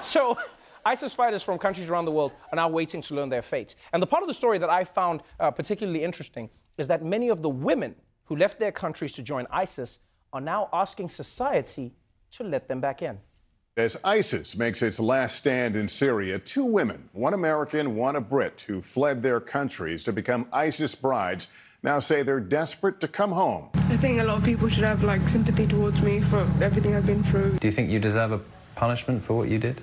so, 0.00 0.38
ISIS 0.86 1.14
fighters 1.14 1.42
from 1.42 1.58
countries 1.58 1.88
around 1.88 2.04
the 2.04 2.10
world 2.10 2.32
are 2.52 2.56
now 2.56 2.68
waiting 2.68 3.00
to 3.02 3.14
learn 3.14 3.30
their 3.30 3.42
fate. 3.42 3.74
And 3.92 4.02
the 4.02 4.06
part 4.06 4.22
of 4.22 4.28
the 4.28 4.34
story 4.34 4.58
that 4.58 4.68
I 4.68 4.84
found 4.84 5.22
uh, 5.40 5.50
particularly 5.50 6.02
interesting 6.04 6.50
is 6.76 6.88
that 6.88 7.02
many 7.04 7.30
of 7.30 7.40
the 7.40 7.48
women 7.48 7.94
who 8.24 8.36
left 8.36 8.58
their 8.58 8.72
countries 8.72 9.12
to 9.12 9.22
join 9.22 9.46
ISIS 9.50 10.00
are 10.32 10.40
now 10.40 10.68
asking 10.72 11.08
society 11.08 11.94
to 12.32 12.44
let 12.44 12.68
them 12.68 12.80
back 12.80 13.00
in. 13.00 13.18
As 13.76 13.96
ISIS 14.04 14.56
makes 14.56 14.82
its 14.82 15.00
last 15.00 15.36
stand 15.36 15.74
in 15.74 15.88
Syria, 15.88 16.38
two 16.38 16.64
women, 16.64 17.08
one 17.12 17.34
American, 17.34 17.96
one 17.96 18.14
a 18.14 18.20
Brit, 18.20 18.64
who 18.68 18.80
fled 18.80 19.22
their 19.22 19.40
countries 19.40 20.04
to 20.04 20.12
become 20.12 20.46
ISIS 20.52 20.94
brides, 20.94 21.48
now 21.84 22.00
say 22.00 22.22
they're 22.22 22.40
desperate 22.40 22.98
to 23.00 23.06
come 23.06 23.30
home. 23.30 23.68
I 23.74 23.96
think 23.98 24.18
a 24.18 24.24
lot 24.24 24.38
of 24.38 24.44
people 24.44 24.68
should 24.68 24.84
have 24.84 25.04
like 25.04 25.28
sympathy 25.28 25.66
towards 25.66 26.00
me 26.00 26.20
for 26.20 26.40
everything 26.60 26.96
I've 26.96 27.06
been 27.06 27.22
through. 27.22 27.58
Do 27.58 27.68
you 27.68 27.70
think 27.70 27.90
you 27.90 28.00
deserve 28.00 28.32
a 28.32 28.40
punishment 28.74 29.22
for 29.22 29.34
what 29.34 29.50
you 29.50 29.58
did? 29.58 29.80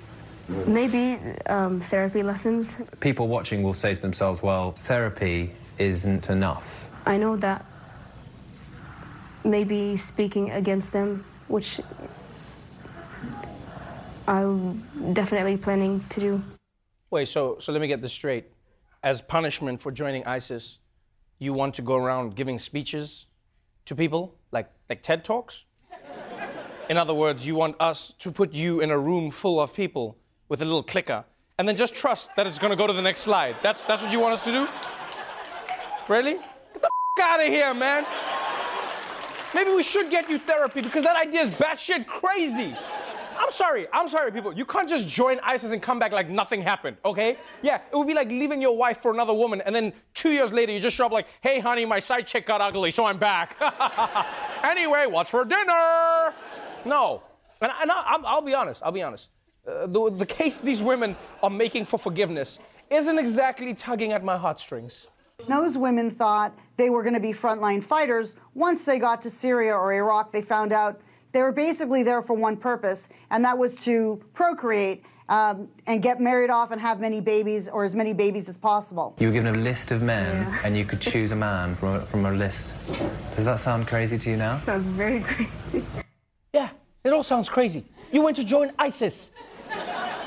Maybe 0.66 1.18
um, 1.46 1.80
therapy 1.80 2.22
lessons. 2.24 2.76
People 2.98 3.28
watching 3.28 3.62
will 3.62 3.72
say 3.72 3.94
to 3.94 4.00
themselves, 4.00 4.42
well, 4.42 4.72
therapy 4.72 5.52
isn't 5.78 6.28
enough. 6.28 6.90
I 7.06 7.16
know 7.16 7.36
that 7.36 7.64
maybe 9.44 9.96
speaking 9.96 10.50
against 10.50 10.92
them, 10.92 11.24
which 11.46 11.80
I'm 14.26 14.82
definitely 15.12 15.56
planning 15.56 16.04
to 16.10 16.20
do. 16.20 16.42
Wait, 17.10 17.28
so 17.28 17.58
so 17.60 17.72
let 17.72 17.80
me 17.80 17.86
get 17.86 18.02
this 18.02 18.12
straight. 18.12 18.46
As 19.04 19.20
punishment 19.20 19.80
for 19.80 19.92
joining 19.92 20.24
ISIS, 20.26 20.78
you 21.42 21.52
want 21.52 21.74
to 21.74 21.82
go 21.82 21.96
around 21.96 22.36
giving 22.36 22.58
speeches 22.58 23.26
to 23.84 23.94
people 23.94 24.34
like 24.52 24.70
like 24.88 25.02
TED 25.02 25.24
Talks? 25.24 25.64
In 26.88 26.96
other 26.96 27.14
words, 27.14 27.46
you 27.46 27.54
want 27.54 27.76
us 27.80 28.12
to 28.18 28.30
put 28.30 28.52
you 28.52 28.80
in 28.80 28.90
a 28.90 28.98
room 28.98 29.30
full 29.30 29.60
of 29.60 29.72
people 29.74 30.16
with 30.48 30.62
a 30.62 30.64
little 30.64 30.82
clicker 30.82 31.24
and 31.58 31.68
then 31.68 31.76
just 31.76 31.94
trust 31.94 32.34
that 32.36 32.46
it's 32.46 32.58
to 32.58 32.76
go 32.76 32.86
to 32.86 32.92
the 32.92 33.02
next 33.02 33.20
slide. 33.20 33.56
That's 33.62 33.84
that's 33.84 34.02
what 34.02 34.12
you 34.12 34.20
want 34.20 34.34
us 34.34 34.44
to 34.44 34.52
do? 34.52 34.68
Really? 36.08 36.34
Get 36.34 36.82
the 36.82 36.90
f- 37.18 37.24
out 37.24 37.40
of 37.40 37.46
here, 37.46 37.72
man. 37.74 38.04
Maybe 39.54 39.70
we 39.70 39.82
should 39.82 40.10
get 40.10 40.30
you 40.30 40.38
therapy 40.38 40.80
because 40.80 41.04
that 41.04 41.16
idea 41.16 41.42
is 41.42 41.50
batshit 41.50 42.06
crazy. 42.06 42.76
I'm 43.38 43.50
sorry, 43.50 43.86
I'm 43.92 44.08
sorry, 44.08 44.32
people. 44.32 44.52
You 44.52 44.64
can't 44.64 44.88
just 44.88 45.08
join 45.08 45.38
ISIS 45.40 45.72
and 45.72 45.82
come 45.82 45.98
back 45.98 46.12
like 46.12 46.28
nothing 46.28 46.62
happened, 46.62 46.96
okay? 47.04 47.38
Yeah, 47.62 47.80
it 47.90 47.96
would 47.96 48.06
be 48.06 48.14
like 48.14 48.28
leaving 48.28 48.60
your 48.60 48.76
wife 48.76 49.00
for 49.00 49.12
another 49.12 49.34
woman, 49.34 49.60
and 49.62 49.74
then 49.74 49.92
two 50.14 50.30
years 50.30 50.52
later 50.52 50.72
you 50.72 50.80
just 50.80 50.96
show 50.96 51.06
up 51.06 51.12
like, 51.12 51.26
hey, 51.40 51.60
honey, 51.60 51.84
my 51.84 52.00
side 52.00 52.26
chick 52.26 52.46
got 52.46 52.60
ugly, 52.60 52.90
so 52.90 53.04
I'm 53.04 53.18
back. 53.18 53.56
anyway, 54.64 55.06
what's 55.06 55.30
for 55.30 55.44
dinner? 55.44 56.34
No. 56.84 57.22
And, 57.60 57.72
and 57.80 57.90
I, 57.90 58.34
will 58.34 58.42
be 58.42 58.54
honest, 58.54 58.82
I'll 58.84 58.92
be 58.92 59.02
honest. 59.02 59.30
Uh, 59.66 59.86
the, 59.86 60.10
the 60.10 60.26
case 60.26 60.60
these 60.60 60.82
women 60.82 61.16
are 61.42 61.50
making 61.50 61.84
for 61.84 61.98
forgiveness 61.98 62.58
isn't 62.90 63.18
exactly 63.18 63.74
tugging 63.74 64.12
at 64.12 64.24
my 64.24 64.36
heartstrings. 64.36 65.06
Those 65.48 65.76
women 65.76 66.10
thought 66.10 66.56
they 66.76 66.90
were 66.90 67.02
going 67.02 67.14
to 67.14 67.20
be 67.20 67.32
frontline 67.32 67.82
fighters. 67.82 68.36
Once 68.54 68.84
they 68.84 68.98
got 68.98 69.22
to 69.22 69.30
Syria 69.30 69.74
or 69.74 69.92
Iraq, 69.92 70.32
they 70.32 70.42
found 70.42 70.72
out 70.72 71.00
they 71.32 71.40
were 71.40 71.52
basically 71.52 72.02
there 72.02 72.22
for 72.22 72.34
one 72.34 72.56
purpose, 72.56 73.08
and 73.30 73.44
that 73.44 73.56
was 73.56 73.76
to 73.84 74.22
procreate 74.34 75.02
um, 75.28 75.68
and 75.86 76.02
get 76.02 76.20
married 76.20 76.50
off 76.50 76.70
and 76.72 76.80
have 76.80 77.00
many 77.00 77.20
babies 77.20 77.68
or 77.68 77.84
as 77.84 77.94
many 77.94 78.12
babies 78.12 78.48
as 78.48 78.58
possible. 78.58 79.16
You 79.18 79.28
were 79.28 79.32
given 79.32 79.54
a 79.54 79.58
list 79.58 79.90
of 79.90 80.02
men, 80.02 80.42
yeah. 80.42 80.58
and 80.64 80.76
you 80.76 80.84
could 80.84 81.00
choose 81.00 81.32
a 81.32 81.36
man 81.36 81.74
from 81.74 81.88
a, 81.88 82.06
from 82.06 82.26
a 82.26 82.32
list. 82.32 82.74
Does 83.34 83.46
that 83.46 83.58
sound 83.58 83.86
crazy 83.86 84.18
to 84.18 84.30
you 84.30 84.36
now? 84.36 84.58
Sounds 84.58 84.86
very 84.86 85.20
crazy. 85.22 85.84
Yeah, 86.52 86.68
it 87.02 87.12
all 87.12 87.22
sounds 87.22 87.48
crazy. 87.48 87.84
You 88.12 88.20
went 88.20 88.36
to 88.36 88.44
join 88.44 88.72
ISIS. 88.78 89.32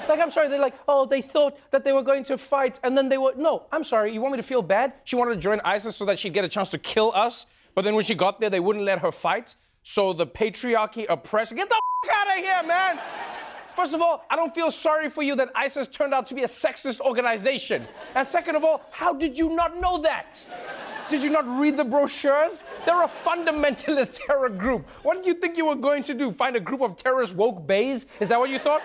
Like, 0.08 0.20
I'm 0.20 0.32
sorry, 0.32 0.50
they're 0.50 0.60
like, 0.60 0.76
oh, 0.88 1.06
they 1.06 1.22
thought 1.22 1.58
that 1.72 1.84
they 1.84 1.92
were 1.92 2.04
going 2.04 2.24
to 2.26 2.38
fight, 2.38 2.80
and 2.84 2.98
then 2.98 3.10
they 3.10 3.18
were. 3.18 3.34
No, 3.36 3.66
I'm 3.72 3.84
sorry, 3.84 4.12
you 4.14 4.22
want 4.22 4.34
me 4.34 4.38
to 4.38 4.44
feel 4.44 4.62
bad? 4.62 4.94
She 5.04 5.16
wanted 5.16 5.36
to 5.36 5.40
join 5.40 5.62
ISIS 5.64 5.96
so 5.96 6.06
that 6.06 6.18
she'd 6.18 6.34
get 6.34 6.46
a 6.46 6.50
chance 6.50 6.70
to 6.70 6.78
kill 6.78 7.12
us, 7.16 7.46
but 7.76 7.84
then 7.84 7.96
when 7.96 8.06
she 8.06 8.16
got 8.16 8.40
there, 8.40 8.50
they 8.50 8.60
wouldn't 8.60 8.86
let 8.86 9.00
her 9.00 9.12
fight. 9.12 9.56
So 9.88 10.14
the 10.14 10.26
patriarchy 10.26 11.06
oppressed. 11.08 11.56
Get 11.56 11.70
the 11.70 11.76
out 11.76 12.28
of 12.28 12.44
here, 12.44 12.64
man. 12.68 13.00
First 13.76 13.94
of 13.94 14.02
all, 14.02 14.26
I 14.32 14.36
don't 14.36 14.54
feel 14.54 14.72
sorry 14.72 15.12
for 15.12 15.22
you 15.22 15.36
that 15.36 15.52
ISIS 15.54 15.88
turned 15.88 16.12
out 16.12 16.26
to 16.28 16.34
be 16.34 16.42
a 16.42 16.48
sexist 16.48 17.00
organization. 17.02 17.86
And 18.16 18.28
second 18.28 18.56
of 18.56 18.64
all, 18.64 18.82
how 18.90 19.14
did 19.14 19.38
you 19.38 19.50
not 19.50 19.80
know 19.80 20.00
that? 20.00 20.44
Did 21.08 21.22
you 21.22 21.30
not 21.30 21.48
read 21.48 21.78
the 21.78 21.84
brochures? 21.84 22.64
They're 22.84 23.04
a 23.04 23.08
fundamentalist 23.08 24.22
terror 24.26 24.50
group. 24.50 24.88
What 25.04 25.18
did 25.18 25.26
you 25.28 25.36
think 25.36 25.56
you 25.56 25.68
were 25.68 25.76
going 25.76 26.02
to 26.04 26.16
do? 26.16 26.32
Find 26.32 26.56
a 26.56 26.60
group 26.60 26.82
of 26.82 26.98
terrorist 26.98 27.36
woke 27.36 27.68
bays? 27.68 28.08
Is 28.20 28.28
that 28.30 28.40
what 28.40 28.50
you 28.50 28.58
thought? 28.58 28.82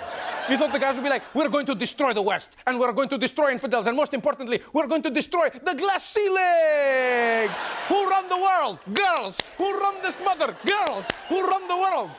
You 0.50 0.58
thought 0.58 0.72
the 0.72 0.78
guys 0.78 0.96
would 0.96 1.04
be 1.04 1.08
like, 1.08 1.22
we're 1.34 1.48
going 1.48 1.64
to 1.66 1.74
destroy 1.74 2.12
the 2.12 2.20
West, 2.20 2.56
and 2.66 2.78
we're 2.78 2.92
going 2.92 3.08
to 3.08 3.18
destroy 3.18 3.52
infidels, 3.52 3.86
and 3.86 3.96
most 3.96 4.12
importantly, 4.12 4.60
we're 4.72 4.86
going 4.86 5.02
to 5.02 5.10
destroy 5.10 5.48
the 5.50 5.74
glass 5.74 6.04
ceiling! 6.04 7.48
Who 7.88 8.08
run 8.08 8.28
the 8.28 8.38
world? 8.38 8.78
Girls! 8.92 9.40
Who 9.56 9.78
run 9.78 10.02
this 10.02 10.16
mother? 10.22 10.54
Girls! 10.66 11.06
Who 11.28 11.46
run 11.46 11.68
the 11.68 11.76
world? 11.76 12.10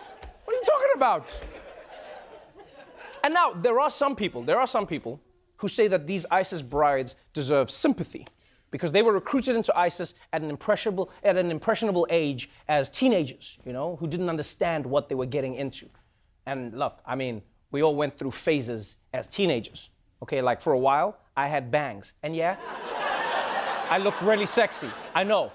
What 0.46 0.54
are 0.54 0.60
you 0.60 0.64
talking 0.66 0.92
about? 0.96 1.42
And 3.24 3.34
now, 3.34 3.52
there 3.52 3.80
are 3.80 3.92
some 3.92 4.16
people, 4.16 4.42
there 4.42 4.60
are 4.60 4.68
some 4.68 4.88
people 4.88 5.22
who 5.58 5.68
say 5.68 5.88
that 5.88 6.08
these 6.08 6.26
ISIS 6.32 6.64
brides 6.64 7.16
deserve 7.34 7.70
sympathy 7.70 8.26
because 8.72 8.92
they 8.92 9.02
were 9.02 9.12
recruited 9.12 9.56
into 9.56 9.78
ISIS 9.78 10.14
at 10.34 10.42
an 10.42 10.50
impressionable 10.50 11.12
at 11.24 11.38
an 11.38 11.52
impressionable 11.52 12.08
age 12.10 12.50
as 12.68 12.90
teenagers, 12.90 13.60
you 13.66 13.74
know, 13.74 13.98
who 13.98 14.08
didn't 14.08 14.30
understand 14.30 14.86
what 14.86 15.10
they 15.10 15.16
were 15.16 15.26
getting 15.26 15.56
into. 15.56 15.88
And 16.46 16.78
look, 16.78 17.00
I 17.06 17.16
mean, 17.16 17.42
we 17.72 17.84
all 17.84 17.96
went 17.96 18.18
through 18.18 18.32
phases 18.32 18.98
as 19.14 19.28
teenagers. 19.28 19.90
Okay, 20.24 20.42
like 20.42 20.62
for 20.62 20.74
a 20.74 20.80
while, 20.80 21.18
I 21.36 21.48
had 21.48 21.72
bangs, 21.72 22.14
and 22.24 22.36
yeah, 22.36 22.58
I 23.90 23.98
looked 23.98 24.22
really 24.22 24.46
sexy. 24.46 24.90
I 25.14 25.24
know, 25.24 25.52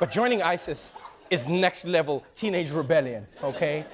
but 0.00 0.10
joining 0.10 0.42
ISIS 0.42 0.92
is 1.30 1.48
next 1.48 1.86
level 1.86 2.24
teenage 2.34 2.70
rebellion. 2.70 3.26
Okay, 3.42 3.86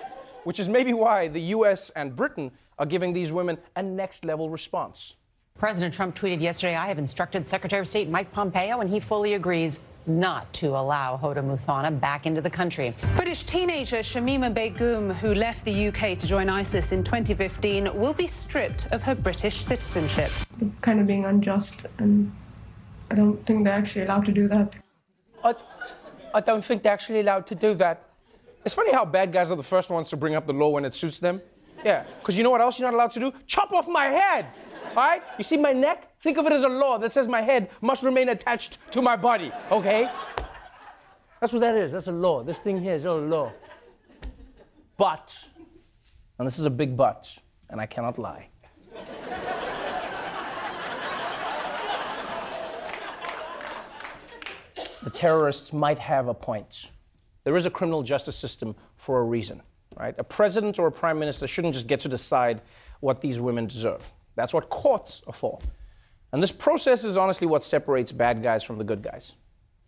which 0.45 0.59
is 0.59 0.69
maybe 0.69 0.93
why 0.93 1.29
the 1.29 1.41
U.S. 1.57 1.91
and 1.95 2.17
Britain 2.17 2.51
are 2.79 2.87
giving 2.87 3.13
these 3.13 3.33
women 3.33 3.59
a 3.77 3.83
next 3.83 4.25
level 4.25 4.49
response. 4.49 5.15
President 5.59 5.93
Trump 5.93 6.15
tweeted 6.15 6.41
yesterday, 6.41 6.77
I 6.77 6.87
have 6.87 6.99
instructed 6.99 7.47
Secretary 7.47 7.81
of 7.81 7.89
State 7.89 8.09
Mike 8.09 8.31
Pompeo, 8.31 8.79
and 8.79 8.89
he 8.89 9.01
fully 9.01 9.35
agrees 9.35 9.81
not 10.07 10.51
to 10.53 10.69
allow 10.69 11.19
Hoda 11.21 11.39
Muthana 11.39 11.99
back 12.01 12.27
into 12.27 12.41
the 12.41 12.49
country. 12.49 12.95
British 13.17 13.43
teenager 13.43 13.97
Shamima 13.97 14.55
Begum, 14.55 15.11
who 15.11 15.35
left 15.35 15.65
the 15.65 15.89
UK 15.89 16.17
to 16.17 16.29
join 16.29 16.49
ISIS 16.49 16.93
in 16.93 17.03
2015, 17.03 17.93
will 17.99 18.15
be 18.15 18.27
stripped 18.27 18.87
of 18.93 19.03
her 19.03 19.17
British 19.17 19.57
citizenship. 19.57 20.31
Kind 20.81 21.01
of 21.01 21.09
being 21.09 21.25
unjust, 21.25 21.75
and 21.99 22.33
I 23.11 23.17
don't 23.17 23.45
think 23.45 23.65
they're 23.65 23.75
actually 23.75 24.05
allowed 24.05 24.27
to 24.27 24.33
do 24.33 24.47
that. 24.47 24.77
I, 25.43 25.55
I 26.35 26.41
don't 26.41 26.65
think 26.65 26.85
they're 26.85 26.93
actually 26.93 27.21
allowed 27.21 27.49
to 27.49 27.57
do 27.57 27.75
that. 27.75 28.05
It's 28.65 28.77
funny 28.77 28.93
how 28.93 29.05
bad 29.05 29.33
guys 29.33 29.51
are 29.51 29.57
the 29.57 29.65
first 29.65 29.91
ones 29.91 30.09
to 30.11 30.17
bring 30.17 30.37
up 30.37 30.47
the 30.47 30.53
law 30.53 30.69
when 30.69 30.85
it 30.85 30.95
suits 30.95 31.19
them. 31.19 31.43
Yeah, 31.85 32.05
because 32.21 32.37
you 32.37 32.45
know 32.45 32.51
what 32.51 32.61
else 32.61 32.79
you're 32.79 32.89
not 32.91 32.95
allowed 32.95 33.13
to 33.13 33.21
do? 33.21 33.33
Chop 33.47 33.73
off 33.73 33.89
my 33.89 34.07
head! 34.07 34.47
All 34.99 35.05
right? 35.05 35.23
You 35.39 35.45
see 35.45 35.57
my 35.57 35.73
neck? 35.73 36.11
Think 36.23 36.39
of 36.39 36.47
it 36.47 36.53
as 36.53 36.65
a 36.65 36.69
law 36.69 36.99
that 36.99 37.13
says 37.13 37.29
my 37.29 37.41
head 37.41 37.71
must 37.81 38.03
remain 38.03 38.31
attached 38.31 38.79
to 38.91 39.01
my 39.01 39.15
body, 39.15 39.53
okay? 39.71 40.11
That's 41.41 41.53
what 41.53 41.61
that 41.61 41.77
is. 41.77 41.93
That's 41.93 42.09
a 42.09 42.13
law. 42.13 42.43
This 42.43 42.59
thing 42.59 42.83
here 42.83 42.95
is 42.95 43.05
a 43.05 43.13
law. 43.13 43.53
But, 44.97 45.33
and 46.37 46.49
this 46.49 46.59
is 46.59 46.65
a 46.65 46.71
big 46.71 46.97
but, 46.97 47.33
and 47.71 47.81
I 47.81 47.87
cannot 47.87 48.19
lie. 48.19 48.49
the 55.05 55.11
terrorists 55.11 55.73
might 55.73 56.01
have 56.01 56.27
a 56.27 56.35
point. 56.35 56.91
There 57.45 57.57
is 57.57 57.67
a 57.67 57.71
criminal 57.71 58.03
justice 58.03 58.35
system 58.35 58.75
for 58.97 59.21
a 59.21 59.23
reason, 59.23 59.63
right? 59.97 60.17
A 60.19 60.25
president 60.25 60.81
or 60.81 60.89
a 60.89 60.93
prime 60.93 61.21
minister 61.21 61.47
shouldn't 61.47 61.75
just 61.75 61.87
get 61.87 62.01
to 62.01 62.09
decide 62.09 62.63
what 62.99 63.21
these 63.21 63.39
women 63.39 63.69
deserve. 63.69 64.11
That's 64.39 64.55
what 64.55 64.71
courts 64.71 65.21
are 65.27 65.33
for. 65.33 65.59
And 66.33 66.41
this 66.41 66.53
process 66.53 67.03
is 67.03 67.17
honestly 67.17 67.49
what 67.49 67.65
separates 67.65 68.13
bad 68.13 68.41
guys 68.41 68.63
from 68.63 68.79
the 68.79 68.85
good 68.85 69.03
guys, 69.03 69.33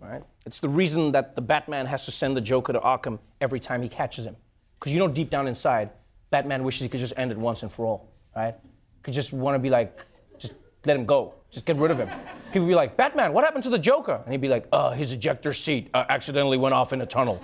right? 0.01 0.25
It's 0.45 0.59
the 0.59 0.69
reason 0.69 1.13
that 1.13 1.37
the 1.37 1.41
Batman 1.41 1.87
has 1.87 2.05
to 2.07 2.11
send 2.11 2.37
the 2.37 2.41
Joker 2.41 2.73
to 2.73 2.81
Arkham 2.81 3.21
every 3.41 3.61
time 3.61 3.81
he 3.81 3.89
catches 3.89 4.27
him. 4.27 4.35
Because 4.79 4.93
you 4.93 4.99
know 4.99 5.07
deep 5.07 5.31
down 5.31 5.47
inside, 5.47 5.91
Batman 6.31 6.65
wishes 6.65 6.83
he 6.83 6.89
could 6.89 6.99
just 6.99 7.13
end 7.17 7.31
it 7.31 7.39
once 7.39 7.63
and 7.63 7.71
for 7.71 7.87
all, 7.87 8.09
right? 8.35 8.57
Could 9.05 9.15
just 9.15 9.33
want 9.33 9.55
to 9.55 9.61
be 9.61 9.71
like, 9.71 9.97
just 10.37 10.55
let 10.85 10.97
him 10.97 11.07
go. 11.07 11.35
Just 11.53 11.65
get 11.65 11.77
rid 11.77 11.93
of 11.93 11.99
him. 11.99 12.09
People 12.47 12.63
would 12.63 12.69
be 12.71 12.75
like, 12.75 12.97
Batman, 12.97 13.33
what 13.33 13.45
happened 13.45 13.63
to 13.65 13.71
the 13.71 13.79
Joker? 13.79 14.21
And 14.25 14.33
he'd 14.33 14.41
be 14.41 14.49
like, 14.49 14.67
uh, 14.73 14.91
his 14.91 15.13
ejector 15.13 15.53
seat 15.53 15.91
uh, 15.95 16.07
accidentally 16.09 16.57
went 16.57 16.75
off 16.75 16.93
in 16.93 17.03
a 17.03 17.07
tunnel. 17.07 17.41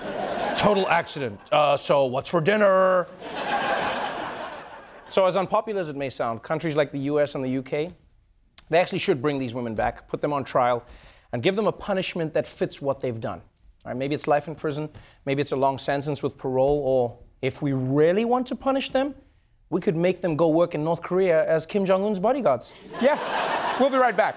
Total 0.56 0.88
accident. 0.88 1.38
Uh, 1.52 1.76
so 1.76 2.06
what's 2.06 2.30
for 2.30 2.40
dinner? 2.40 3.08
So 5.08 5.26
as 5.26 5.36
unpopular 5.36 5.80
as 5.80 5.88
it 5.88 5.96
may 5.96 6.10
sound, 6.10 6.42
countries 6.42 6.76
like 6.76 6.92
the 6.92 7.00
US 7.00 7.34
and 7.34 7.44
the 7.44 7.58
UK, 7.58 7.92
they 8.68 8.78
actually 8.78 8.98
should 8.98 9.22
bring 9.22 9.38
these 9.38 9.54
women 9.54 9.74
back, 9.74 10.08
put 10.08 10.20
them 10.20 10.32
on 10.32 10.44
trial, 10.44 10.84
and 11.32 11.42
give 11.42 11.56
them 11.56 11.66
a 11.66 11.72
punishment 11.72 12.34
that 12.34 12.46
fits 12.46 12.80
what 12.80 13.00
they've 13.00 13.20
done. 13.20 13.40
Maybe 13.94 14.16
it's 14.16 14.26
life 14.26 14.48
in 14.48 14.56
prison, 14.56 14.88
maybe 15.26 15.40
it's 15.40 15.52
a 15.52 15.56
long 15.56 15.78
sentence 15.78 16.20
with 16.20 16.36
parole, 16.36 16.82
or 16.84 17.18
if 17.40 17.62
we 17.62 17.72
really 17.72 18.24
want 18.24 18.48
to 18.48 18.56
punish 18.56 18.90
them, 18.90 19.14
we 19.70 19.80
could 19.80 19.94
make 19.94 20.22
them 20.22 20.36
go 20.36 20.48
work 20.48 20.74
in 20.74 20.82
North 20.82 21.02
Korea 21.02 21.48
as 21.48 21.66
Kim 21.66 21.84
Jong 21.84 22.04
un's 22.04 22.18
bodyguards. 22.18 22.72
Yeah, 23.00 23.78
we'll 23.78 23.90
be 23.90 23.96
right 23.96 24.16
back. 24.16 24.36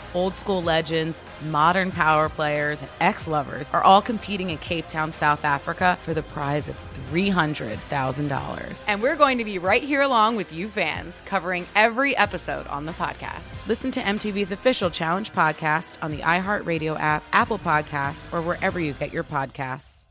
Old 0.13 0.37
school 0.37 0.61
legends, 0.61 1.21
modern 1.49 1.91
power 1.91 2.29
players, 2.29 2.81
and 2.81 2.89
ex 2.99 3.27
lovers 3.27 3.69
are 3.71 3.83
all 3.83 4.01
competing 4.01 4.49
in 4.49 4.57
Cape 4.57 4.87
Town, 4.87 5.13
South 5.13 5.45
Africa 5.45 5.97
for 6.01 6.13
the 6.13 6.23
prize 6.23 6.67
of 6.67 6.75
$300,000. 7.11 8.85
And 8.87 9.01
we're 9.01 9.15
going 9.15 9.37
to 9.37 9.45
be 9.45 9.57
right 9.57 9.83
here 9.83 10.01
along 10.01 10.35
with 10.35 10.51
you 10.53 10.67
fans, 10.67 11.21
covering 11.23 11.65
every 11.75 12.15
episode 12.17 12.67
on 12.67 12.85
the 12.85 12.91
podcast. 12.93 13.65
Listen 13.67 13.91
to 13.91 14.01
MTV's 14.01 14.51
official 14.51 14.89
Challenge 14.89 15.31
podcast 15.31 15.93
on 16.01 16.11
the 16.11 16.19
iHeartRadio 16.19 16.99
app, 16.99 17.23
Apple 17.33 17.59
Podcasts, 17.59 18.31
or 18.33 18.41
wherever 18.41 18.79
you 18.79 18.93
get 18.93 19.13
your 19.13 19.23
podcasts. 19.23 20.05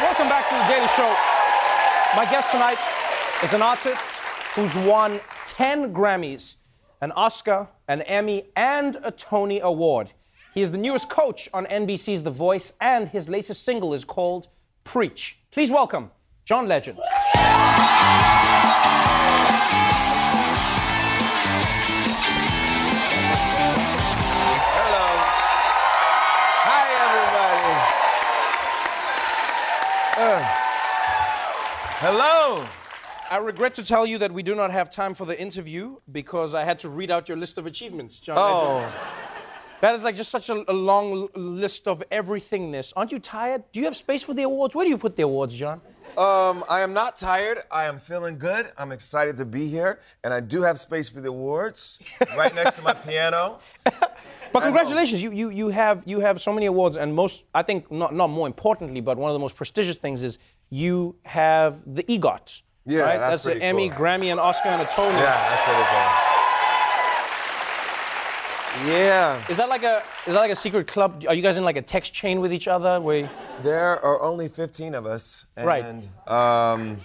Welcome 0.00 0.28
back 0.28 0.48
to 0.48 0.54
the 0.54 0.64
Daily 0.72 0.88
Show. 0.88 1.14
My 2.16 2.24
guest 2.30 2.50
tonight 2.50 2.78
is 3.44 3.52
an 3.52 3.62
artist 3.62 4.02
who's 4.54 4.74
won 4.86 5.20
10 5.46 5.92
Grammys, 5.94 6.56
an 7.00 7.12
Oscar, 7.12 7.68
an 7.86 8.02
Emmy, 8.02 8.46
and 8.56 8.96
a 9.02 9.10
Tony 9.10 9.60
Award. 9.60 10.12
He 10.54 10.62
is 10.62 10.72
the 10.72 10.78
newest 10.78 11.08
coach 11.08 11.48
on 11.54 11.66
NBC's 11.66 12.22
The 12.22 12.30
Voice, 12.30 12.72
and 12.80 13.08
his 13.08 13.28
latest 13.28 13.62
single 13.64 13.94
is 13.94 14.04
called 14.04 14.48
Preach. 14.84 15.38
Please 15.50 15.70
welcome 15.70 16.10
John 16.44 16.66
Legend. 16.66 16.98
Hello 24.74 25.06
hi 26.64 26.84
everybody 27.04 27.72
uh 30.18 30.42
hello. 32.00 32.77
I 33.30 33.36
regret 33.38 33.74
to 33.74 33.84
tell 33.84 34.06
you 34.06 34.16
that 34.18 34.32
we 34.32 34.42
do 34.42 34.54
not 34.54 34.70
have 34.70 34.90
time 34.90 35.12
for 35.12 35.26
the 35.26 35.38
interview 35.38 35.96
because 36.10 36.54
I 36.54 36.64
had 36.64 36.78
to 36.80 36.88
read 36.88 37.10
out 37.10 37.28
your 37.28 37.36
list 37.36 37.58
of 37.58 37.66
achievements, 37.66 38.18
John. 38.20 38.36
Oh. 38.38 38.90
That 39.80 39.94
is 39.94 40.02
like 40.02 40.16
just 40.16 40.30
such 40.30 40.48
a, 40.48 40.64
a 40.70 40.72
long 40.72 41.28
list 41.34 41.86
of 41.86 42.02
everythingness. 42.10 42.92
Aren't 42.96 43.12
you 43.12 43.18
tired? 43.18 43.64
Do 43.70 43.80
you 43.80 43.84
have 43.84 43.96
space 43.96 44.22
for 44.22 44.34
the 44.34 44.42
awards? 44.44 44.74
Where 44.74 44.84
do 44.84 44.90
you 44.90 44.98
put 44.98 45.14
the 45.14 45.22
awards, 45.22 45.54
John? 45.54 45.80
Um, 46.16 46.64
I 46.68 46.80
am 46.80 46.92
not 46.92 47.16
tired. 47.16 47.58
I 47.70 47.84
am 47.84 47.98
feeling 47.98 48.38
good. 48.38 48.72
I'm 48.76 48.92
excited 48.92 49.36
to 49.36 49.44
be 49.44 49.68
here, 49.68 50.00
and 50.24 50.32
I 50.34 50.40
do 50.40 50.62
have 50.62 50.78
space 50.78 51.08
for 51.08 51.20
the 51.20 51.28
awards 51.28 52.00
right 52.36 52.52
next 52.54 52.76
to 52.76 52.82
my 52.82 52.94
piano. 52.94 53.60
But 54.50 54.62
congratulations, 54.62 55.22
you, 55.22 55.30
you, 55.30 55.50
you 55.50 55.68
have 55.68 56.04
you 56.06 56.20
have 56.20 56.40
so 56.40 56.54
many 56.54 56.64
awards, 56.64 56.96
and 56.96 57.14
most 57.14 57.44
I 57.54 57.62
think 57.62 57.92
not 57.92 58.14
not 58.14 58.28
more 58.28 58.46
importantly, 58.46 59.02
but 59.02 59.18
one 59.18 59.30
of 59.30 59.34
the 59.34 59.38
most 59.38 59.56
prestigious 59.56 59.98
things 59.98 60.22
is 60.22 60.38
you 60.70 61.16
have 61.24 61.82
the 61.84 62.02
EGOT. 62.04 62.62
Yeah, 62.88 63.00
right? 63.00 63.18
that's 63.18 63.44
an 63.44 63.52
pretty 63.52 63.66
Emmy, 63.66 63.88
cool. 63.90 63.98
Grammy, 63.98 64.30
and 64.30 64.40
Oscar, 64.40 64.68
and 64.70 64.80
a 64.80 64.86
Tony. 64.86 65.14
Yeah, 65.18 65.48
that's 65.50 65.62
pretty 65.62 65.82
cool. 65.90 66.28
Yeah. 68.86 69.44
Is 69.50 69.56
that 69.56 69.68
like 69.68 69.82
a 69.82 70.02
is 70.26 70.34
that 70.34 70.40
like 70.40 70.52
a 70.52 70.56
secret 70.56 70.86
club? 70.86 71.24
Are 71.28 71.34
you 71.34 71.42
guys 71.42 71.56
in 71.56 71.64
like 71.64 71.76
a 71.76 71.82
text 71.82 72.14
chain 72.14 72.40
with 72.40 72.52
each 72.52 72.68
other? 72.68 73.00
Where 73.00 73.28
There 73.62 74.02
are 74.04 74.22
only 74.22 74.48
15 74.48 74.94
of 74.94 75.04
us. 75.04 75.46
And, 75.56 75.66
Right. 75.66 75.84
Um, 76.28 77.00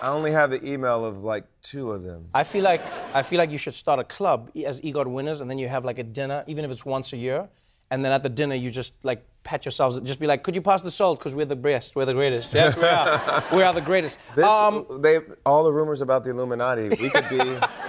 I 0.00 0.10
only 0.10 0.30
have 0.30 0.50
the 0.50 0.64
email 0.64 1.04
of 1.04 1.24
like 1.24 1.44
two 1.62 1.90
of 1.90 2.04
them. 2.04 2.28
I 2.32 2.44
feel 2.44 2.62
like 2.62 2.82
I 3.12 3.22
feel 3.22 3.38
like 3.38 3.50
you 3.50 3.58
should 3.58 3.74
start 3.74 3.98
a 3.98 4.04
club 4.04 4.50
as 4.64 4.80
EGOT 4.80 5.08
winners, 5.08 5.40
and 5.40 5.50
then 5.50 5.58
you 5.58 5.68
have 5.68 5.84
like 5.84 5.98
a 5.98 6.04
dinner, 6.04 6.44
even 6.46 6.64
if 6.64 6.70
it's 6.70 6.86
once 6.86 7.12
a 7.12 7.16
year. 7.16 7.48
And 7.90 8.04
then 8.04 8.12
at 8.12 8.22
the 8.22 8.28
dinner, 8.28 8.54
you 8.54 8.70
just 8.70 8.92
like 9.02 9.24
pat 9.44 9.64
yourselves, 9.64 9.98
just 10.00 10.20
be 10.20 10.26
like, 10.26 10.42
"Could 10.42 10.54
you 10.54 10.60
pass 10.60 10.82
the 10.82 10.90
salt? 10.90 11.18
Because 11.18 11.34
we're 11.34 11.46
the 11.46 11.56
best, 11.56 11.96
we're 11.96 12.04
the 12.04 12.12
greatest. 12.12 12.52
Yes, 12.52 12.76
we 12.76 12.84
are. 12.84 13.44
we 13.56 13.62
are 13.62 13.72
the 13.72 13.80
greatest." 13.80 14.18
This, 14.36 14.44
Um, 14.44 14.84
they, 15.00 15.20
all 15.46 15.64
the 15.64 15.72
rumors 15.72 16.02
about 16.02 16.22
the 16.24 16.30
Illuminati. 16.30 16.90
We 16.90 17.08
could 17.08 17.28
be, 17.30 17.40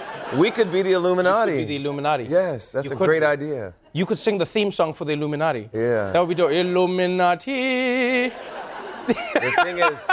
we 0.37 0.51
could 0.51 0.71
be 0.71 0.81
the 0.83 0.93
Illuminati. 0.93 1.51
Could 1.51 1.67
be 1.67 1.77
the 1.77 1.83
Illuminati. 1.83 2.23
Yes, 2.29 2.71
that's 2.71 2.85
You 2.89 2.95
a 2.95 2.97
could 2.97 3.07
great 3.07 3.23
idea. 3.23 3.73
You 3.91 4.05
could 4.05 4.19
sing 4.19 4.37
the 4.37 4.45
theme 4.45 4.71
song 4.71 4.93
for 4.93 5.03
the 5.03 5.11
Illuminati. 5.13 5.69
Yeah. 5.73 6.11
That 6.11 6.19
would 6.21 6.29
be 6.29 6.35
dope. 6.35 6.51
Illuminati. 6.51 8.31
The 9.07 9.51
thing 9.63 9.79
is, 9.79 10.07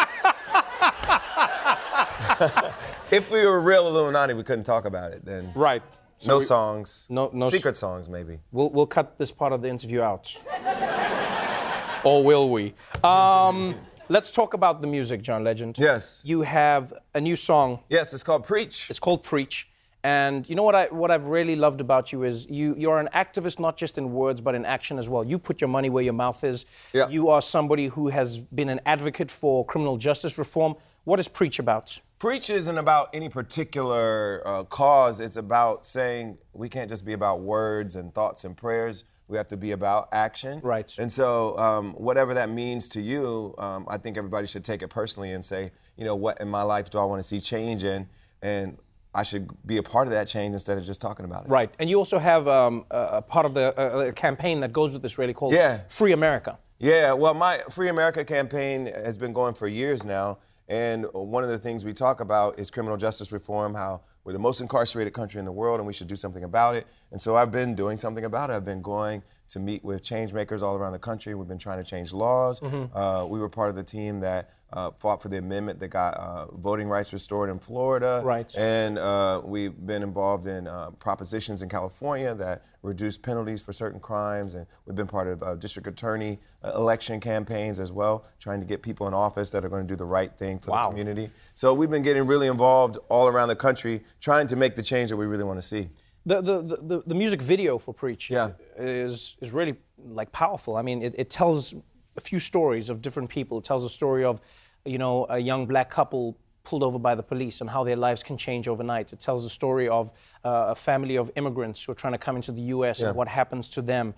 if 3.11 3.31
we 3.31 3.44
were 3.46 3.61
real 3.61 3.87
Illuminati, 3.87 4.35
we 4.35 4.42
couldn't 4.42 4.64
talk 4.64 4.85
about 4.85 5.12
it 5.12 5.25
then. 5.25 5.53
Right. 5.55 5.83
So 6.18 6.31
no 6.31 6.38
we- 6.38 6.44
songs. 6.44 7.07
No, 7.11 7.31
no. 7.33 7.50
Secret 7.50 7.76
songs, 7.76 8.09
maybe. 8.09 8.38
We'll 8.52 8.70
we'll 8.70 8.87
cut 8.87 9.18
this 9.18 9.33
part 9.33 9.52
of 9.52 9.62
the 9.62 9.68
interview 9.68 10.00
out. 10.02 10.40
or 12.05 12.22
will 12.24 12.48
we? 12.50 12.74
Um, 13.05 13.74
let's 14.09 14.31
talk 14.31 14.55
about 14.55 14.81
the 14.81 14.87
music, 14.87 15.22
John 15.22 15.44
Legend. 15.44 15.76
Yes. 15.79 16.22
You 16.24 16.42
have 16.42 16.92
a 17.14 17.20
new 17.20 17.37
song. 17.37 17.81
Yes, 17.90 18.14
it's 18.14 18.22
called 18.22 18.44
Preach. 18.44 18.90
It's 18.90 19.00
called 19.00 19.22
Preach. 19.22 19.68
And 20.05 20.48
you 20.48 20.55
know 20.55 20.62
what 20.62 20.76
I 20.76 20.87
what 20.87 21.11
I've 21.11 21.26
really 21.26 21.57
loved 21.57 21.81
about 21.81 22.12
you 22.12 22.22
is 22.22 22.48
you 22.48 22.76
you're 22.79 23.00
an 23.00 23.09
activist 23.12 23.59
not 23.59 23.76
just 23.76 23.98
in 23.98 24.12
words 24.12 24.40
but 24.40 24.55
in 24.55 24.64
action 24.64 24.98
as 24.98 25.09
well. 25.09 25.24
You 25.24 25.37
put 25.37 25.61
your 25.61 25.68
money 25.68 25.90
where 25.90 26.05
your 26.05 26.12
mouth 26.12 26.44
is. 26.44 26.64
Yeah. 26.92 27.09
You 27.09 27.29
are 27.29 27.42
somebody 27.42 27.88
who 27.88 28.09
has 28.09 28.38
been 28.38 28.68
an 28.68 28.81
advocate 28.87 29.33
for 29.33 29.64
criminal 29.66 29.96
justice 29.96 30.38
reform. 30.38 30.76
What 31.05 31.18
is 31.18 31.26
Preach 31.26 31.59
about? 31.59 32.00
Preach 32.18 32.48
isn't 32.48 32.79
about 32.79 33.11
any 33.12 33.29
particular 33.29 34.42
uh, 34.46 34.64
cause. 34.64 35.20
It's 35.20 35.37
about 35.37 35.85
saying 35.85 36.38
we 36.55 36.70
can't 36.70 36.88
just 36.88 37.05
be 37.05 37.12
about 37.12 37.40
words 37.40 37.94
and 37.94 38.14
thoughts 38.14 38.44
and 38.44 38.57
prayers. 38.57 39.05
We 39.29 39.37
have 39.37 39.48
to 39.48 39.57
be 39.57 39.72
about 39.72 40.09
action. 40.12 40.61
Right. 40.62 40.90
And 40.96 41.12
so, 41.12 41.59
um, 41.59 41.92
whatever 41.92 42.33
that 42.33 42.48
means 42.48 42.88
to 42.90 43.02
you, 43.02 43.55
um, 43.59 43.85
I 43.88 43.98
think 43.98 44.16
everybody 44.16 44.46
should 44.46 44.64
take 44.64 44.81
it 44.81 44.88
personally 44.88 45.33
and 45.33 45.44
say, 45.44 45.72
you 45.96 46.05
know, 46.05 46.14
what 46.14 46.40
in 46.40 46.48
my 46.48 46.62
life 46.62 46.88
do 46.88 46.98
I 46.98 47.05
want 47.05 47.18
to 47.18 47.29
see 47.29 47.38
change 47.40 47.85
in? 47.85 48.09
And 48.40 48.79
I 49.14 49.22
should 49.22 49.50
be 49.66 49.76
a 49.76 49.83
part 49.83 50.07
of 50.07 50.12
that 50.12 50.26
change 50.26 50.55
instead 50.55 50.79
of 50.79 50.87
just 50.87 51.02
talking 51.02 51.26
about 51.26 51.44
it. 51.44 51.50
Right. 51.50 51.74
And 51.79 51.90
you 51.90 51.98
also 51.98 52.18
have 52.18 52.48
um, 52.48 52.87
a, 52.90 53.20
part 53.20 53.44
of 53.44 53.52
the 53.52 53.79
uh, 53.79 54.07
a 54.09 54.12
campaign 54.12 54.61
that 54.61 54.72
goes 54.72 54.94
with 54.94 55.02
this 55.02 55.18
really 55.18 55.35
called 55.35 55.52
Yeah. 55.52 55.81
Free 55.88 56.12
America. 56.12 56.59
Yeah, 56.79 57.12
well, 57.14 57.35
my 57.35 57.59
Free 57.70 57.88
America 57.88 58.24
campaign 58.24 58.87
has 58.87 59.18
been 59.18 59.33
going 59.33 59.55
for 59.55 59.66
years 59.66 60.07
now. 60.07 60.38
And 60.68 61.07
one 61.12 61.44
of 61.44 61.50
the 61.50 61.59
things 61.59 61.85
we 61.85 61.92
talk 61.92 62.20
about 62.20 62.59
is 62.59 62.70
criminal 62.70 62.96
justice 62.96 63.31
reform, 63.31 63.74
how 63.74 64.00
we're 64.24 64.33
the 64.33 64.38
most 64.40 64.61
incarcerated 64.61 65.12
country 65.12 65.38
in 65.38 65.44
the 65.44 65.52
world 65.52 65.79
and 65.79 65.87
we 65.87 65.92
should 65.92 66.09
do 66.09 66.16
something 66.16 66.42
about 66.42 66.74
it. 66.74 66.87
And 67.12 67.20
so 67.20 67.37
I've 67.37 67.52
been 67.52 67.76
doing 67.76 67.96
something 67.96 68.24
about 68.24 68.50
it. 68.50 68.55
I've 68.55 68.64
been 68.64 68.83
going 68.83 69.22
to 69.48 69.61
meet 69.61 69.85
with 69.85 70.02
change 70.02 70.32
makers 70.32 70.62
all 70.62 70.76
around 70.76 70.92
the 70.92 70.98
country. 70.98 71.35
We've 71.35 71.48
been 71.48 71.59
trying 71.59 71.82
to 71.82 71.88
change 71.88 72.12
laws. 72.12 72.61
Mhm. 72.61 72.90
Uh, 72.94 73.26
we 73.26 73.38
were 73.38 73.48
part 73.48 73.70
of 73.70 73.76
the 73.76 73.85
team 73.85 74.20
that 74.20 74.50
uh, 74.72 74.90
fought 74.90 75.22
for 75.22 75.28
the 75.28 75.38
amendment 75.38 75.78
that 75.78 75.88
got 75.88 76.14
uh, 76.14 76.46
voting 76.56 76.88
rights 76.88 77.12
restored 77.12 77.48
in 77.48 77.59
Florida. 77.59 78.20
Right. 78.24 78.52
And 78.56 78.98
uh, 78.98 79.40
we've 79.44 79.87
been 79.87 80.02
involved 80.02 80.46
in 80.46 80.66
uh, 80.66 80.90
propositions 80.90 81.62
in 81.62 81.68
California 81.68 82.35
that 82.35 82.64
reduce 82.82 83.16
penalties 83.16 83.62
for 83.62 83.72
certain 83.72 84.00
crimes. 84.00 84.54
And 84.54 84.66
we've 84.85 84.96
been 84.96 85.06
part 85.06 85.28
of 85.28 85.40
uh, 85.42 85.54
district 85.54 85.87
attorney 85.87 86.40
election 86.64 87.20
campaigns 87.20 87.78
as 87.78 87.92
well, 87.92 88.26
trying 88.40 88.59
to 88.59 88.66
get 88.66 88.82
people 88.82 89.06
in 89.06 89.14
office 89.14 89.50
that 89.50 89.64
are 89.64 89.68
going 89.68 89.87
to 89.87 89.88
do 89.88 89.96
the 89.96 90.04
right 90.04 90.37
thing 90.37 90.59
for 90.59 90.72
the 90.72 90.88
community. 90.88 91.30
So 91.54 91.72
we've 91.72 91.90
been 91.90 92.02
getting 92.02 92.26
really 92.26 92.48
involved 92.48 92.98
all 93.09 93.28
around 93.28 93.48
the 93.48 93.56
country, 93.56 94.02
trying 94.20 94.48
to 94.48 94.56
make 94.56 94.74
the 94.74 94.82
change 94.82 95.11
that 95.11 95.16
we 95.16 95.26
really 95.26 95.44
want 95.44 95.59
to 95.61 95.66
see. 95.66 95.90
The, 96.26 96.40
the, 96.40 96.62
the, 96.62 97.02
the, 97.06 97.14
music 97.14 97.40
video 97.40 97.78
for 97.78 97.94
Preach 97.94 98.30
yeah. 98.30 98.50
is, 98.76 99.36
is 99.40 99.52
really 99.52 99.76
like 99.96 100.32
powerful. 100.32 100.76
I 100.76 100.82
mean, 100.82 101.00
it, 101.00 101.14
it 101.16 101.30
tells 101.30 101.72
a 102.16 102.20
few 102.20 102.40
stories 102.40 102.90
of 102.90 103.00
different 103.00 103.28
people. 103.28 103.58
It 103.58 103.64
tells 103.64 103.84
a 103.84 103.88
story 103.88 104.24
of, 104.24 104.40
you 104.84 104.98
know, 104.98 105.26
a 105.30 105.38
young 105.38 105.66
black 105.66 105.88
couple 105.88 106.36
pulled 106.64 106.82
over 106.82 106.98
by 106.98 107.14
the 107.14 107.22
police 107.22 107.60
and 107.60 107.70
how 107.70 107.84
their 107.84 107.94
lives 107.94 108.24
can 108.24 108.36
change 108.36 108.66
overnight. 108.66 109.12
It 109.12 109.20
tells 109.20 109.44
the 109.44 109.50
story 109.50 109.88
of 109.88 110.10
uh, 110.44 110.66
a 110.70 110.74
family 110.74 111.16
of 111.16 111.30
immigrants 111.36 111.84
who 111.84 111.92
are 111.92 111.94
trying 111.94 112.14
to 112.14 112.18
come 112.18 112.34
into 112.34 112.50
the 112.50 112.62
U.S. 112.62 112.98
Yeah. 112.98 113.08
and 113.08 113.16
what 113.16 113.28
happens 113.28 113.68
to 113.68 113.82
them. 113.82 114.12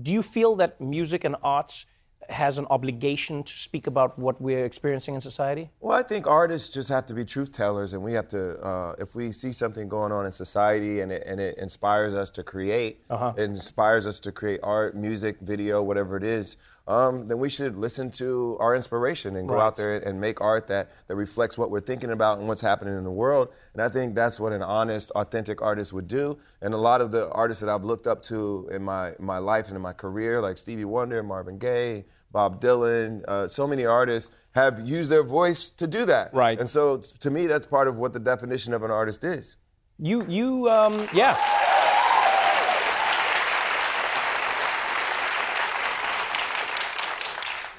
Do 0.00 0.12
you 0.12 0.22
feel 0.22 0.56
that 0.56 0.80
music 0.80 1.24
and 1.24 1.36
arts 1.42 1.84
has 2.30 2.58
an 2.58 2.66
obligation 2.70 3.42
to 3.42 3.52
speak 3.52 3.86
about 3.86 4.18
what 4.18 4.40
we're 4.40 4.64
experiencing 4.64 5.14
in 5.14 5.20
society? 5.20 5.70
Well, 5.80 5.98
I 5.98 6.02
think 6.02 6.26
artists 6.26 6.70
just 6.70 6.88
have 6.88 7.06
to 7.06 7.14
be 7.14 7.24
truth 7.24 7.52
tellers, 7.52 7.92
and 7.94 8.02
we 8.02 8.12
have 8.12 8.28
to, 8.28 8.58
uh, 8.64 8.94
if 8.98 9.14
we 9.14 9.32
see 9.32 9.52
something 9.52 9.88
going 9.88 10.12
on 10.12 10.26
in 10.26 10.32
society 10.32 11.00
and 11.00 11.10
it, 11.12 11.24
and 11.26 11.40
it 11.40 11.58
inspires 11.58 12.14
us 12.14 12.30
to 12.32 12.42
create, 12.42 13.02
Uh-huh. 13.10 13.32
it 13.36 13.42
inspires 13.44 14.06
us 14.06 14.20
to 14.20 14.32
create 14.32 14.60
art, 14.62 14.96
music, 14.96 15.36
video, 15.40 15.82
whatever 15.82 16.16
it 16.16 16.24
is, 16.24 16.56
um, 16.88 17.28
then 17.28 17.38
we 17.38 17.48
should 17.48 17.76
listen 17.78 18.10
to 18.12 18.56
our 18.60 18.74
inspiration 18.74 19.36
and 19.36 19.48
go 19.48 19.54
Right. 19.54 19.62
out 19.64 19.76
there 19.76 19.98
and 19.98 20.20
make 20.20 20.40
art 20.40 20.66
that, 20.68 20.90
that 21.06 21.14
reflects 21.16 21.56
what 21.56 21.70
we're 21.70 21.80
thinking 21.80 22.10
about 22.10 22.38
and 22.38 22.48
what's 22.48 22.60
happening 22.62 22.96
in 22.96 23.04
the 23.04 23.10
world. 23.10 23.48
And 23.74 23.82
I 23.82 23.88
think 23.88 24.14
that's 24.14 24.40
what 24.40 24.52
an 24.52 24.62
honest, 24.62 25.10
authentic 25.12 25.62
artist 25.62 25.92
would 25.92 26.08
do. 26.08 26.38
And 26.60 26.74
a 26.74 26.78
lot 26.78 27.00
of 27.00 27.12
the 27.12 27.30
artists 27.30 27.60
that 27.62 27.70
I've 27.70 27.84
looked 27.84 28.06
up 28.06 28.22
to 28.24 28.68
in 28.72 28.82
my, 28.82 29.12
my 29.18 29.38
life 29.38 29.68
and 29.68 29.76
in 29.76 29.82
my 29.82 29.92
career, 29.92 30.40
like 30.40 30.58
Stevie 30.58 30.84
Wonder, 30.84 31.22
Marvin 31.22 31.58
Gaye, 31.58 32.06
Bob 32.32 32.60
Dylan, 32.60 33.24
uh, 33.28 33.46
so 33.48 33.66
many 33.66 33.84
artists 33.84 34.34
have 34.54 34.80
used 34.86 35.10
their 35.10 35.22
voice 35.22 35.70
to 35.70 35.86
do 35.86 36.04
that. 36.06 36.32
Right. 36.34 36.58
And 36.58 36.68
so 36.68 36.96
t- 36.98 37.12
to 37.20 37.30
me, 37.30 37.46
that's 37.46 37.66
part 37.66 37.86
of 37.88 37.98
what 37.98 38.12
the 38.12 38.20
definition 38.20 38.72
of 38.74 38.82
an 38.82 38.90
artist 38.90 39.22
is. 39.24 39.56
You, 39.98 40.24
you, 40.28 40.68
um, 40.70 41.06
yeah. 41.14 41.36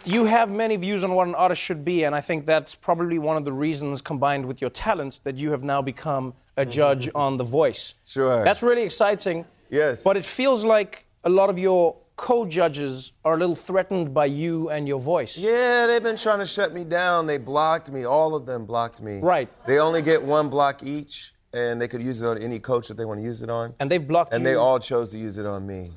You 0.03 0.25
have 0.25 0.49
many 0.51 0.77
views 0.77 1.03
on 1.03 1.13
what 1.13 1.27
an 1.27 1.35
artist 1.35 1.61
should 1.61 1.85
be, 1.85 2.05
and 2.05 2.15
I 2.15 2.21
think 2.21 2.45
that's 2.45 2.73
probably 2.73 3.19
one 3.19 3.37
of 3.37 3.45
the 3.45 3.53
reasons, 3.53 4.01
combined 4.01 4.45
with 4.45 4.59
your 4.59 4.71
talents, 4.71 5.19
that 5.19 5.37
you 5.37 5.51
have 5.51 5.63
now 5.63 5.81
become 5.81 6.33
a 6.57 6.65
judge 6.65 7.07
mm-hmm. 7.07 7.17
on 7.17 7.37
The 7.37 7.43
Voice. 7.43 7.95
Sure. 8.05 8.43
That's 8.43 8.63
really 8.63 8.83
exciting. 8.83 9.45
Yes. 9.69 10.03
But 10.03 10.17
it 10.17 10.25
feels 10.25 10.65
like 10.65 11.05
a 11.23 11.29
lot 11.29 11.49
of 11.49 11.59
your 11.59 11.95
co-judges 12.15 13.13
are 13.25 13.33
a 13.33 13.37
little 13.37 13.55
threatened 13.55 14.13
by 14.13 14.25
you 14.25 14.69
and 14.69 14.87
your 14.87 14.99
voice. 14.99 15.37
Yeah, 15.37 15.87
they've 15.87 16.03
been 16.03 16.17
trying 16.17 16.39
to 16.39 16.45
shut 16.45 16.73
me 16.73 16.83
down. 16.83 17.25
They 17.25 17.37
blocked 17.37 17.91
me. 17.91 18.03
All 18.05 18.35
of 18.35 18.45
them 18.45 18.65
blocked 18.65 19.01
me. 19.01 19.19
Right. 19.19 19.49
They 19.65 19.79
only 19.79 20.01
get 20.01 20.21
one 20.21 20.49
block 20.49 20.83
each, 20.83 21.33
and 21.53 21.81
they 21.81 21.87
could 21.87 22.01
use 22.01 22.21
it 22.21 22.27
on 22.27 22.37
any 22.39 22.59
coach 22.59 22.87
that 22.89 22.97
they 22.97 23.05
want 23.05 23.19
to 23.19 23.23
use 23.23 23.41
it 23.41 23.49
on. 23.49 23.73
And 23.79 23.89
they've 23.89 24.05
blocked 24.05 24.33
And 24.33 24.43
you. 24.43 24.51
they 24.51 24.55
all 24.55 24.79
chose 24.79 25.11
to 25.11 25.17
use 25.17 25.37
it 25.37 25.45
on 25.45 25.65
me. 25.65 25.91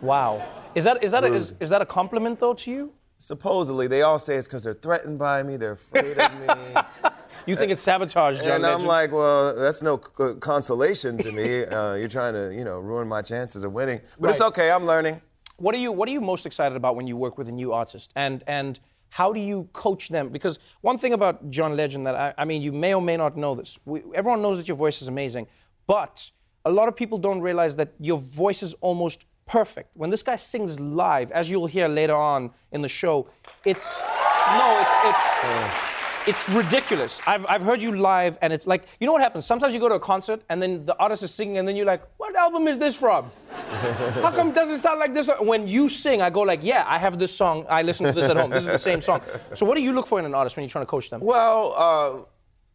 Wow. 0.00 0.46
Is 0.74 0.84
that 0.84 1.02
is 1.02 1.10
that 1.12 1.24
a, 1.24 1.28
is, 1.28 1.54
is 1.58 1.70
that 1.70 1.80
a 1.80 1.86
compliment 1.86 2.38
though 2.38 2.54
to 2.54 2.70
you? 2.70 2.92
Supposedly, 3.18 3.86
they 3.86 4.02
all 4.02 4.18
say 4.18 4.36
it's 4.36 4.46
because 4.46 4.64
they're 4.64 4.74
threatened 4.74 5.18
by 5.18 5.42
me. 5.42 5.56
They're 5.56 5.72
afraid 5.72 6.18
of 6.18 6.40
me. 6.40 6.80
You 7.46 7.54
think 7.54 7.70
it's 7.70 7.82
sabotage, 7.82 8.38
John 8.38 8.46
And 8.48 8.66
I'm 8.66 8.72
Legend? 8.72 8.88
like, 8.88 9.12
well, 9.12 9.54
that's 9.54 9.80
no 9.80 10.00
c- 10.00 10.34
consolation 10.40 11.16
to 11.18 11.30
me. 11.30 11.62
Uh, 11.76 11.94
you're 11.94 12.08
trying 12.08 12.32
to, 12.34 12.52
you 12.52 12.64
know, 12.64 12.80
ruin 12.80 13.06
my 13.06 13.22
chances 13.22 13.62
of 13.62 13.72
winning. 13.72 14.00
But 14.18 14.30
it's 14.30 14.40
okay. 14.40 14.68
I'm 14.72 14.84
learning. 14.84 15.20
What 15.56 15.72
are 15.76 15.78
you 15.78 15.92
What 15.92 16.08
are 16.08 16.12
you 16.12 16.20
most 16.20 16.44
excited 16.44 16.74
about 16.74 16.96
when 16.96 17.06
you 17.06 17.16
work 17.16 17.38
with 17.38 17.46
a 17.48 17.52
new 17.52 17.72
artist, 17.72 18.10
and 18.16 18.42
and 18.48 18.80
how 19.10 19.32
do 19.32 19.38
you 19.38 19.68
coach 19.72 20.08
them? 20.08 20.30
Because 20.30 20.58
one 20.80 20.98
thing 20.98 21.12
about 21.12 21.48
John 21.50 21.76
Legend 21.76 22.04
that 22.08 22.16
I, 22.16 22.34
I 22.36 22.44
mean, 22.44 22.62
you 22.62 22.72
may 22.72 22.94
or 22.94 23.00
may 23.02 23.16
not 23.16 23.36
know 23.36 23.54
this. 23.54 23.78
We, 23.84 24.02
everyone 24.14 24.42
knows 24.42 24.56
that 24.58 24.66
your 24.66 24.76
voice 24.76 25.00
is 25.00 25.06
amazing, 25.06 25.46
but 25.86 26.32
a 26.64 26.70
lot 26.70 26.88
of 26.88 26.96
people 26.96 27.16
don't 27.16 27.40
realize 27.40 27.76
that 27.76 27.92
your 28.00 28.18
voice 28.18 28.60
is 28.64 28.72
almost 28.80 29.24
perfect. 29.46 29.90
When 29.94 30.10
this 30.10 30.22
guy 30.22 30.36
sings 30.36 30.78
live, 30.78 31.30
as 31.30 31.50
you'll 31.50 31.66
hear 31.66 31.88
later 31.88 32.14
on 32.14 32.50
in 32.72 32.82
the 32.82 32.88
show, 32.88 33.28
it's 33.64 34.00
no, 34.48 34.78
it's 34.80 34.96
it's. 35.04 35.96
It's 36.28 36.48
ridiculous. 36.48 37.20
I've, 37.24 37.46
I've 37.46 37.62
heard 37.62 37.80
you 37.80 37.92
live, 37.92 38.36
and 38.42 38.52
it's 38.52 38.66
like, 38.66 38.86
you 38.98 39.06
know 39.06 39.12
what 39.12 39.22
happens? 39.22 39.46
Sometimes 39.46 39.72
you 39.72 39.78
go 39.78 39.88
to 39.88 39.94
a 39.94 40.00
concert, 40.00 40.42
and 40.48 40.60
then 40.60 40.84
the 40.84 40.96
artist 40.98 41.22
is 41.22 41.32
singing, 41.32 41.58
and 41.58 41.68
then 41.68 41.76
you're 41.76 41.86
like, 41.86 42.02
what 42.16 42.34
album 42.34 42.66
is 42.66 42.78
this 42.78 42.96
from? 42.96 43.30
How 43.70 44.32
come 44.32 44.48
it 44.48 44.56
doesn't 44.56 44.78
sound 44.78 44.98
like 44.98 45.14
this? 45.14 45.30
When 45.38 45.68
you 45.68 45.88
sing, 45.88 46.22
I 46.22 46.30
go 46.30 46.40
like, 46.40 46.64
yeah, 46.64 46.82
I 46.84 46.98
have 46.98 47.20
this 47.20 47.32
song. 47.32 47.64
I 47.68 47.82
listen 47.82 48.06
to 48.06 48.12
this 48.12 48.28
at 48.28 48.36
home. 48.36 48.50
This 48.50 48.64
is 48.64 48.70
the 48.70 48.78
same 48.78 49.00
song. 49.00 49.20
So 49.54 49.64
what 49.64 49.76
do 49.76 49.82
you 49.82 49.92
look 49.92 50.08
for 50.08 50.18
in 50.18 50.24
an 50.24 50.34
artist 50.34 50.56
when 50.56 50.64
you're 50.64 50.70
trying 50.70 50.84
to 50.84 50.90
coach 50.90 51.10
them? 51.10 51.20
Well, 51.20 51.74
uh, 51.76 52.24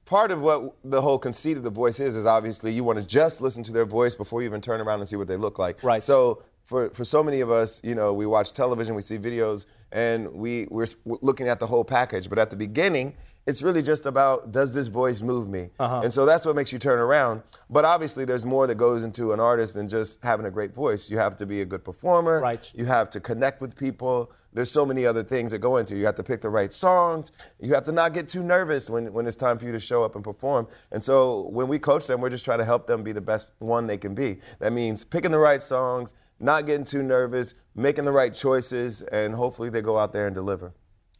part 0.06 0.32
of 0.32 0.42
what 0.42 0.76
the 0.86 1.02
whole 1.02 1.20
conceit 1.20 1.58
of 1.58 1.64
the 1.64 1.70
voice 1.70 2.00
is 2.00 2.16
is 2.16 2.26
obviously 2.26 2.72
you 2.72 2.86
want 2.86 3.00
to 3.00 3.06
just 3.06 3.42
listen 3.42 3.64
to 3.64 3.74
their 3.74 3.86
voice 3.86 4.16
before 4.16 4.42
you 4.42 4.48
even 4.48 4.62
turn 4.62 4.80
around 4.80 5.00
and 5.00 5.08
see 5.08 5.18
what 5.18 5.28
they 5.28 5.38
look 5.38 5.60
like. 5.60 5.84
Right. 5.84 6.04
So 6.04 6.44
for 6.63 6.89
for 6.89 7.06
so 7.06 7.24
many 7.24 7.41
of 7.41 7.50
us, 7.50 7.82
you 7.84 7.95
know, 7.95 8.13
we 8.13 8.26
watch 8.26 8.54
television, 8.54 8.95
we 8.95 9.02
see 9.02 9.17
videos, 9.17 9.65
and 9.91 10.32
we 10.34 10.67
we're 10.69 10.88
looking 11.06 11.47
at 11.47 11.60
the 11.60 11.67
whole 11.67 11.84
package. 11.84 12.30
But 12.30 12.39
at 12.39 12.50
the 12.50 12.58
beginning. 12.58 13.13
It's 13.47 13.63
really 13.63 13.82
just 13.82 14.06
about 14.06 14.52
does 14.52 14.76
this 14.76 14.88
voice 14.88 15.24
move 15.24 15.50
me? 15.50 15.71
Uh-huh. 15.80 16.02
And 16.04 16.13
so 16.13 16.28
that's 16.28 16.45
what 16.45 16.56
makes 16.56 16.71
you 16.71 16.78
turn 16.78 17.00
around. 17.00 17.41
But 17.71 17.86
obviously, 17.86 18.24
there's 18.24 18.45
more 18.45 18.67
that 18.67 18.76
goes 18.76 19.04
into 19.04 19.34
an 19.34 19.39
artist 19.39 19.74
than 19.74 19.89
just 19.89 20.24
having 20.24 20.45
a 20.45 20.52
great 20.52 20.76
voice. 20.76 21.10
You 21.10 21.17
have 21.17 21.36
to 21.38 21.47
be 21.47 21.62
a 21.62 21.65
good 21.65 21.84
performer. 21.84 22.39
Right. 22.39 22.71
You 22.76 22.86
have 22.86 23.10
to 23.10 23.19
connect 23.19 23.60
with 23.60 23.76
people. 23.76 24.32
There's 24.54 24.69
so 24.69 24.86
many 24.86 25.08
other 25.08 25.24
things 25.24 25.50
that 25.52 25.60
go 25.60 25.78
into 25.78 25.95
it. 25.95 26.00
You 26.00 26.06
have 26.06 26.15
to 26.15 26.24
pick 26.24 26.41
the 26.41 26.52
right 26.52 26.71
songs. 26.71 27.32
You 27.60 27.74
have 27.74 27.84
to 27.86 27.91
not 27.91 28.13
get 28.13 28.28
too 28.28 28.43
nervous 28.43 28.91
when, 28.91 29.12
when 29.12 29.26
it's 29.26 29.38
time 29.38 29.58
for 29.58 29.65
you 29.65 29.71
to 29.71 29.80
show 29.80 30.04
up 30.04 30.13
and 30.15 30.24
perform. 30.24 30.67
And 30.91 31.04
so 31.04 31.47
when 31.50 31.67
we 31.67 31.80
coach 31.80 32.06
them, 32.06 32.21
we're 32.21 32.30
just 32.30 32.45
trying 32.45 32.60
to 32.60 32.65
help 32.65 32.86
them 32.86 33.02
be 33.02 33.12
the 33.12 33.21
best 33.21 33.52
one 33.58 33.88
they 33.88 33.97
can 33.97 34.13
be. 34.13 34.39
That 34.60 34.71
means 34.71 35.04
picking 35.04 35.32
the 35.32 35.39
right 35.39 35.62
songs, 35.62 36.13
not 36.41 36.65
getting 36.65 36.86
too 36.86 37.04
nervous, 37.04 37.54
making 37.75 38.06
the 38.06 38.12
right 38.12 38.34
choices, 38.34 39.01
and 39.04 39.34
hopefully 39.36 39.69
they 39.69 39.82
go 39.82 39.97
out 39.97 40.12
there 40.13 40.25
and 40.27 40.36
deliver. 40.36 40.73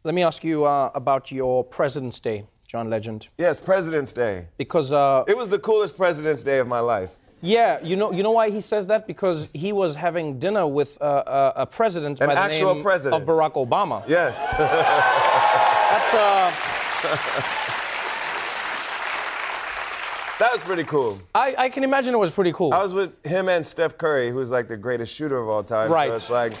Let 0.04 0.14
me 0.14 0.22
ask 0.22 0.42
you 0.44 0.64
uh, 0.64 0.90
about 0.94 1.30
your 1.30 1.62
President's 1.64 2.18
Day, 2.20 2.44
John 2.66 2.90
Legend. 2.90 3.28
Yes, 3.38 3.60
President's 3.60 4.12
Day. 4.12 4.48
Because 4.58 4.92
uh, 4.92 5.24
It 5.28 5.36
was 5.36 5.48
the 5.48 5.58
coolest 5.60 5.96
President's 5.96 6.42
Day 6.42 6.58
of 6.58 6.66
my 6.66 6.80
life. 6.80 7.10
yeah, 7.40 7.78
you 7.82 7.96
know, 7.96 8.12
you 8.12 8.22
know 8.22 8.32
why 8.32 8.50
he 8.50 8.60
says 8.60 8.86
that? 8.88 9.06
Because 9.06 9.48
he 9.52 9.72
was 9.72 9.94
having 9.96 10.38
dinner 10.38 10.66
with 10.66 10.98
uh, 11.00 11.04
uh, 11.04 11.52
a 11.56 11.66
president 11.66 12.20
An 12.20 12.26
by 12.28 12.34
the 12.34 12.40
actual 12.40 12.74
name 12.74 12.82
president. 12.82 13.22
of 13.22 13.28
Barack 13.28 13.54
Obama. 13.54 14.02
Yes. 14.08 14.52
That's 15.92 16.14
uh, 16.14 16.52
that 20.42 20.52
was 20.52 20.62
pretty 20.64 20.84
cool. 20.84 21.20
I, 21.34 21.54
I 21.56 21.68
can 21.68 21.84
imagine 21.84 22.14
it 22.14 22.18
was 22.18 22.32
pretty 22.32 22.52
cool. 22.52 22.72
I 22.74 22.82
was 22.82 22.94
with 22.94 23.24
him 23.24 23.48
and 23.48 23.64
Steph 23.64 23.96
Curry, 23.96 24.30
who's 24.30 24.50
like 24.50 24.66
the 24.68 24.76
greatest 24.76 25.14
shooter 25.14 25.38
of 25.38 25.48
all 25.48 25.62
time. 25.62 25.90
Right. 25.90 26.08
So 26.08 26.16
it's 26.16 26.30
like, 26.30 26.52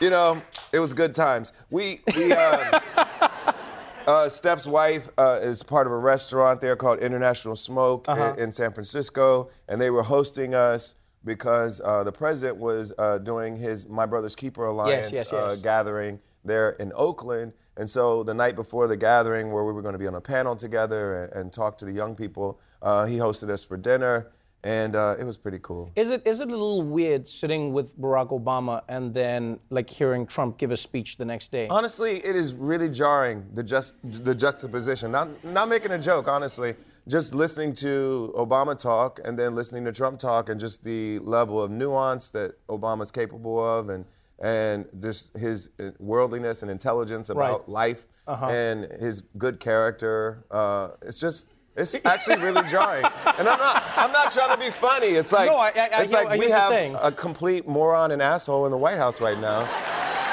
you 0.00 0.08
know, 0.10 0.40
it 0.72 0.78
was 0.80 0.94
good 0.94 1.14
times. 1.14 1.52
We, 1.70 2.00
we 2.16 2.32
uh, 2.32 2.80
uh, 4.06 4.28
Steph's 4.30 4.66
wife 4.66 5.10
uh, 5.18 5.38
is 5.42 5.62
part 5.62 5.86
of 5.86 5.92
a 5.92 5.98
restaurant 5.98 6.60
there 6.62 6.74
called 6.74 7.00
International 7.00 7.54
Smoke 7.54 8.08
Uh-huh. 8.08 8.34
in, 8.38 8.44
in 8.44 8.52
San 8.52 8.72
Francisco, 8.72 9.50
and 9.68 9.80
they 9.80 9.90
were 9.90 10.02
hosting 10.02 10.54
us 10.54 10.96
because 11.22 11.82
uh, 11.84 12.02
the 12.02 12.12
president 12.12 12.56
was 12.58 12.94
uh, 12.96 13.18
doing 13.18 13.56
his 13.56 13.86
My 13.86 14.06
Brother's 14.06 14.34
Keeper 14.34 14.64
Alliance 14.64 15.12
yes, 15.12 15.30
Uh, 15.32 15.48
yes. 15.50 15.60
gathering 15.60 16.18
there 16.44 16.70
in 16.70 16.92
Oakland. 16.94 17.52
And 17.76 17.88
so 17.88 18.22
the 18.22 18.34
night 18.34 18.56
before 18.56 18.86
the 18.86 18.96
gathering, 18.96 19.52
where 19.52 19.64
we 19.64 19.72
were 19.72 19.82
going 19.82 19.94
to 19.94 19.98
be 19.98 20.06
on 20.06 20.14
a 20.14 20.20
panel 20.20 20.56
together 20.56 21.24
and, 21.24 21.32
and 21.32 21.52
talk 21.52 21.78
to 21.78 21.84
the 21.84 21.92
young 21.92 22.14
people, 22.14 22.60
uh, 22.82 23.06
he 23.06 23.16
hosted 23.16 23.50
us 23.50 23.64
for 23.64 23.76
dinner, 23.76 24.30
and 24.62 24.94
uh, 24.94 25.16
it 25.18 25.24
was 25.24 25.36
pretty 25.36 25.58
cool. 25.62 25.90
Is 25.96 26.10
it 26.10 26.26
is 26.26 26.40
it 26.40 26.48
a 26.48 26.50
little 26.50 26.82
weird 26.82 27.26
sitting 27.26 27.72
with 27.72 27.98
Barack 27.98 28.28
Obama 28.28 28.82
and 28.88 29.14
then 29.14 29.58
like 29.70 29.88
hearing 29.88 30.26
Trump 30.26 30.58
give 30.58 30.70
a 30.70 30.76
speech 30.76 31.16
the 31.16 31.24
next 31.24 31.50
day? 31.50 31.68
Honestly, 31.68 32.16
it 32.16 32.36
is 32.36 32.54
really 32.54 32.90
jarring 32.90 33.46
the 33.54 33.62
just 33.62 33.94
the 34.24 34.34
juxtaposition. 34.34 35.10
Not 35.10 35.42
not 35.44 35.68
making 35.68 35.92
a 35.92 35.98
joke, 35.98 36.28
honestly. 36.28 36.74
Just 37.08 37.34
listening 37.34 37.72
to 37.74 38.32
Obama 38.36 38.78
talk 38.78 39.20
and 39.24 39.38
then 39.38 39.54
listening 39.54 39.84
to 39.86 39.92
Trump 39.92 40.18
talk 40.18 40.50
and 40.50 40.60
just 40.60 40.84
the 40.84 41.18
level 41.20 41.60
of 41.60 41.70
nuance 41.70 42.30
that 42.30 42.64
Obama's 42.68 43.10
capable 43.10 43.58
of 43.58 43.88
and 43.88 44.04
and 44.40 44.86
just 45.00 45.36
his 45.36 45.70
uh, 45.80 45.90
worldliness 45.98 46.62
and 46.62 46.70
intelligence 46.70 47.28
about 47.30 47.60
Right. 47.60 47.68
life 47.68 48.06
Uh-huh. 48.26 48.46
and 48.46 48.84
his 49.00 49.22
good 49.38 49.60
character. 49.60 50.44
Uh, 50.50 50.90
it's 51.02 51.20
just 51.20 51.48
it's 51.76 51.94
actually 52.04 52.36
really 52.36 52.62
jarring. 52.68 53.04
And 53.38 53.48
I'm 53.48 53.58
not 53.58 53.82
I'm 53.96 54.12
not 54.12 54.32
trying 54.32 54.50
to 54.50 54.58
be 54.58 54.70
funny. 54.70 55.08
It's 55.08 55.32
like 55.32 55.48
No, 55.50 55.56
I- 55.56 55.68
I- 55.68 55.88
I 55.98 56.00
it's 56.02 56.10
get- 56.10 56.24
like 56.24 56.28
I 56.34 56.36
we 56.38 56.46
get 56.48 56.58
what 56.58 56.72
you're 56.80 56.90
have 56.92 57.04
a 57.04 57.12
complete 57.12 57.66
moron 57.68 58.10
and 58.10 58.20
asshole 58.22 58.66
in 58.66 58.70
the 58.72 58.78
White 58.78 58.98
House 58.98 59.20
right 59.20 59.38
now. 59.38 59.60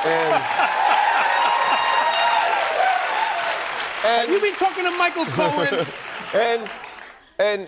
And 0.06 0.43
And 4.06 4.30
you've 4.32 4.41
been 4.41 4.56
talking 4.56 4.86
to 4.86 4.91
Michael 4.91 5.26
Cohen. 5.26 5.86
and 6.34 6.70
and 7.39 7.67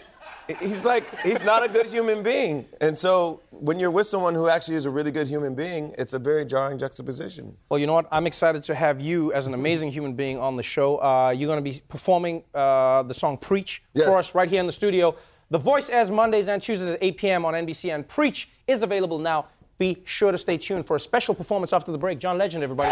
he's 0.59 0.85
like 0.85 1.17
he's 1.21 1.43
not 1.43 1.63
a 1.63 1.69
good 1.69 1.85
human 1.85 2.23
being. 2.23 2.65
And 2.81 2.97
so 2.97 3.41
when 3.51 3.79
you're 3.79 3.91
with 3.91 4.07
someone 4.07 4.33
who 4.33 4.49
actually 4.49 4.75
is 4.75 4.85
a 4.85 4.89
really 4.89 5.11
good 5.11 5.27
human 5.27 5.55
being, 5.55 5.93
it's 5.97 6.13
a 6.13 6.19
very 6.19 6.45
jarring 6.45 6.77
juxtaposition. 6.77 7.55
Well, 7.69 7.79
you 7.79 7.87
know 7.87 7.93
what? 7.93 8.07
I'm 8.11 8.25
excited 8.27 8.63
to 8.63 8.75
have 8.75 8.99
you 9.01 9.31
as 9.33 9.47
an 9.47 9.53
amazing 9.53 9.91
human 9.91 10.13
being 10.13 10.37
on 10.39 10.55
the 10.55 10.63
show. 10.63 10.97
Uh, 11.01 11.29
you're 11.31 11.47
going 11.47 11.63
to 11.63 11.69
be 11.71 11.81
performing 11.87 12.43
uh, 12.53 13.03
the 13.03 13.13
song 13.13 13.37
Preach 13.37 13.83
Yes. 13.93 14.05
for 14.05 14.17
us 14.17 14.33
right 14.35 14.49
here 14.49 14.59
in 14.59 14.65
the 14.65 14.71
studio. 14.71 15.15
The 15.51 15.57
Voice 15.57 15.89
airs 15.89 16.11
Mondays 16.11 16.47
and 16.47 16.61
Tuesdays 16.61 16.89
at 16.89 16.99
8 17.01 17.17
p.m. 17.17 17.45
on 17.45 17.53
NBC, 17.55 17.93
and 17.93 18.07
Preach 18.07 18.49
is 18.67 18.83
available 18.83 19.17
now. 19.17 19.47
Be 19.79 19.97
sure 20.05 20.31
to 20.31 20.37
stay 20.37 20.57
tuned 20.57 20.85
for 20.85 20.95
a 20.95 20.99
special 20.99 21.33
performance 21.33 21.73
after 21.73 21.91
the 21.91 21.97
break. 21.97 22.19
John 22.19 22.37
Legend, 22.37 22.63
everybody. 22.63 22.91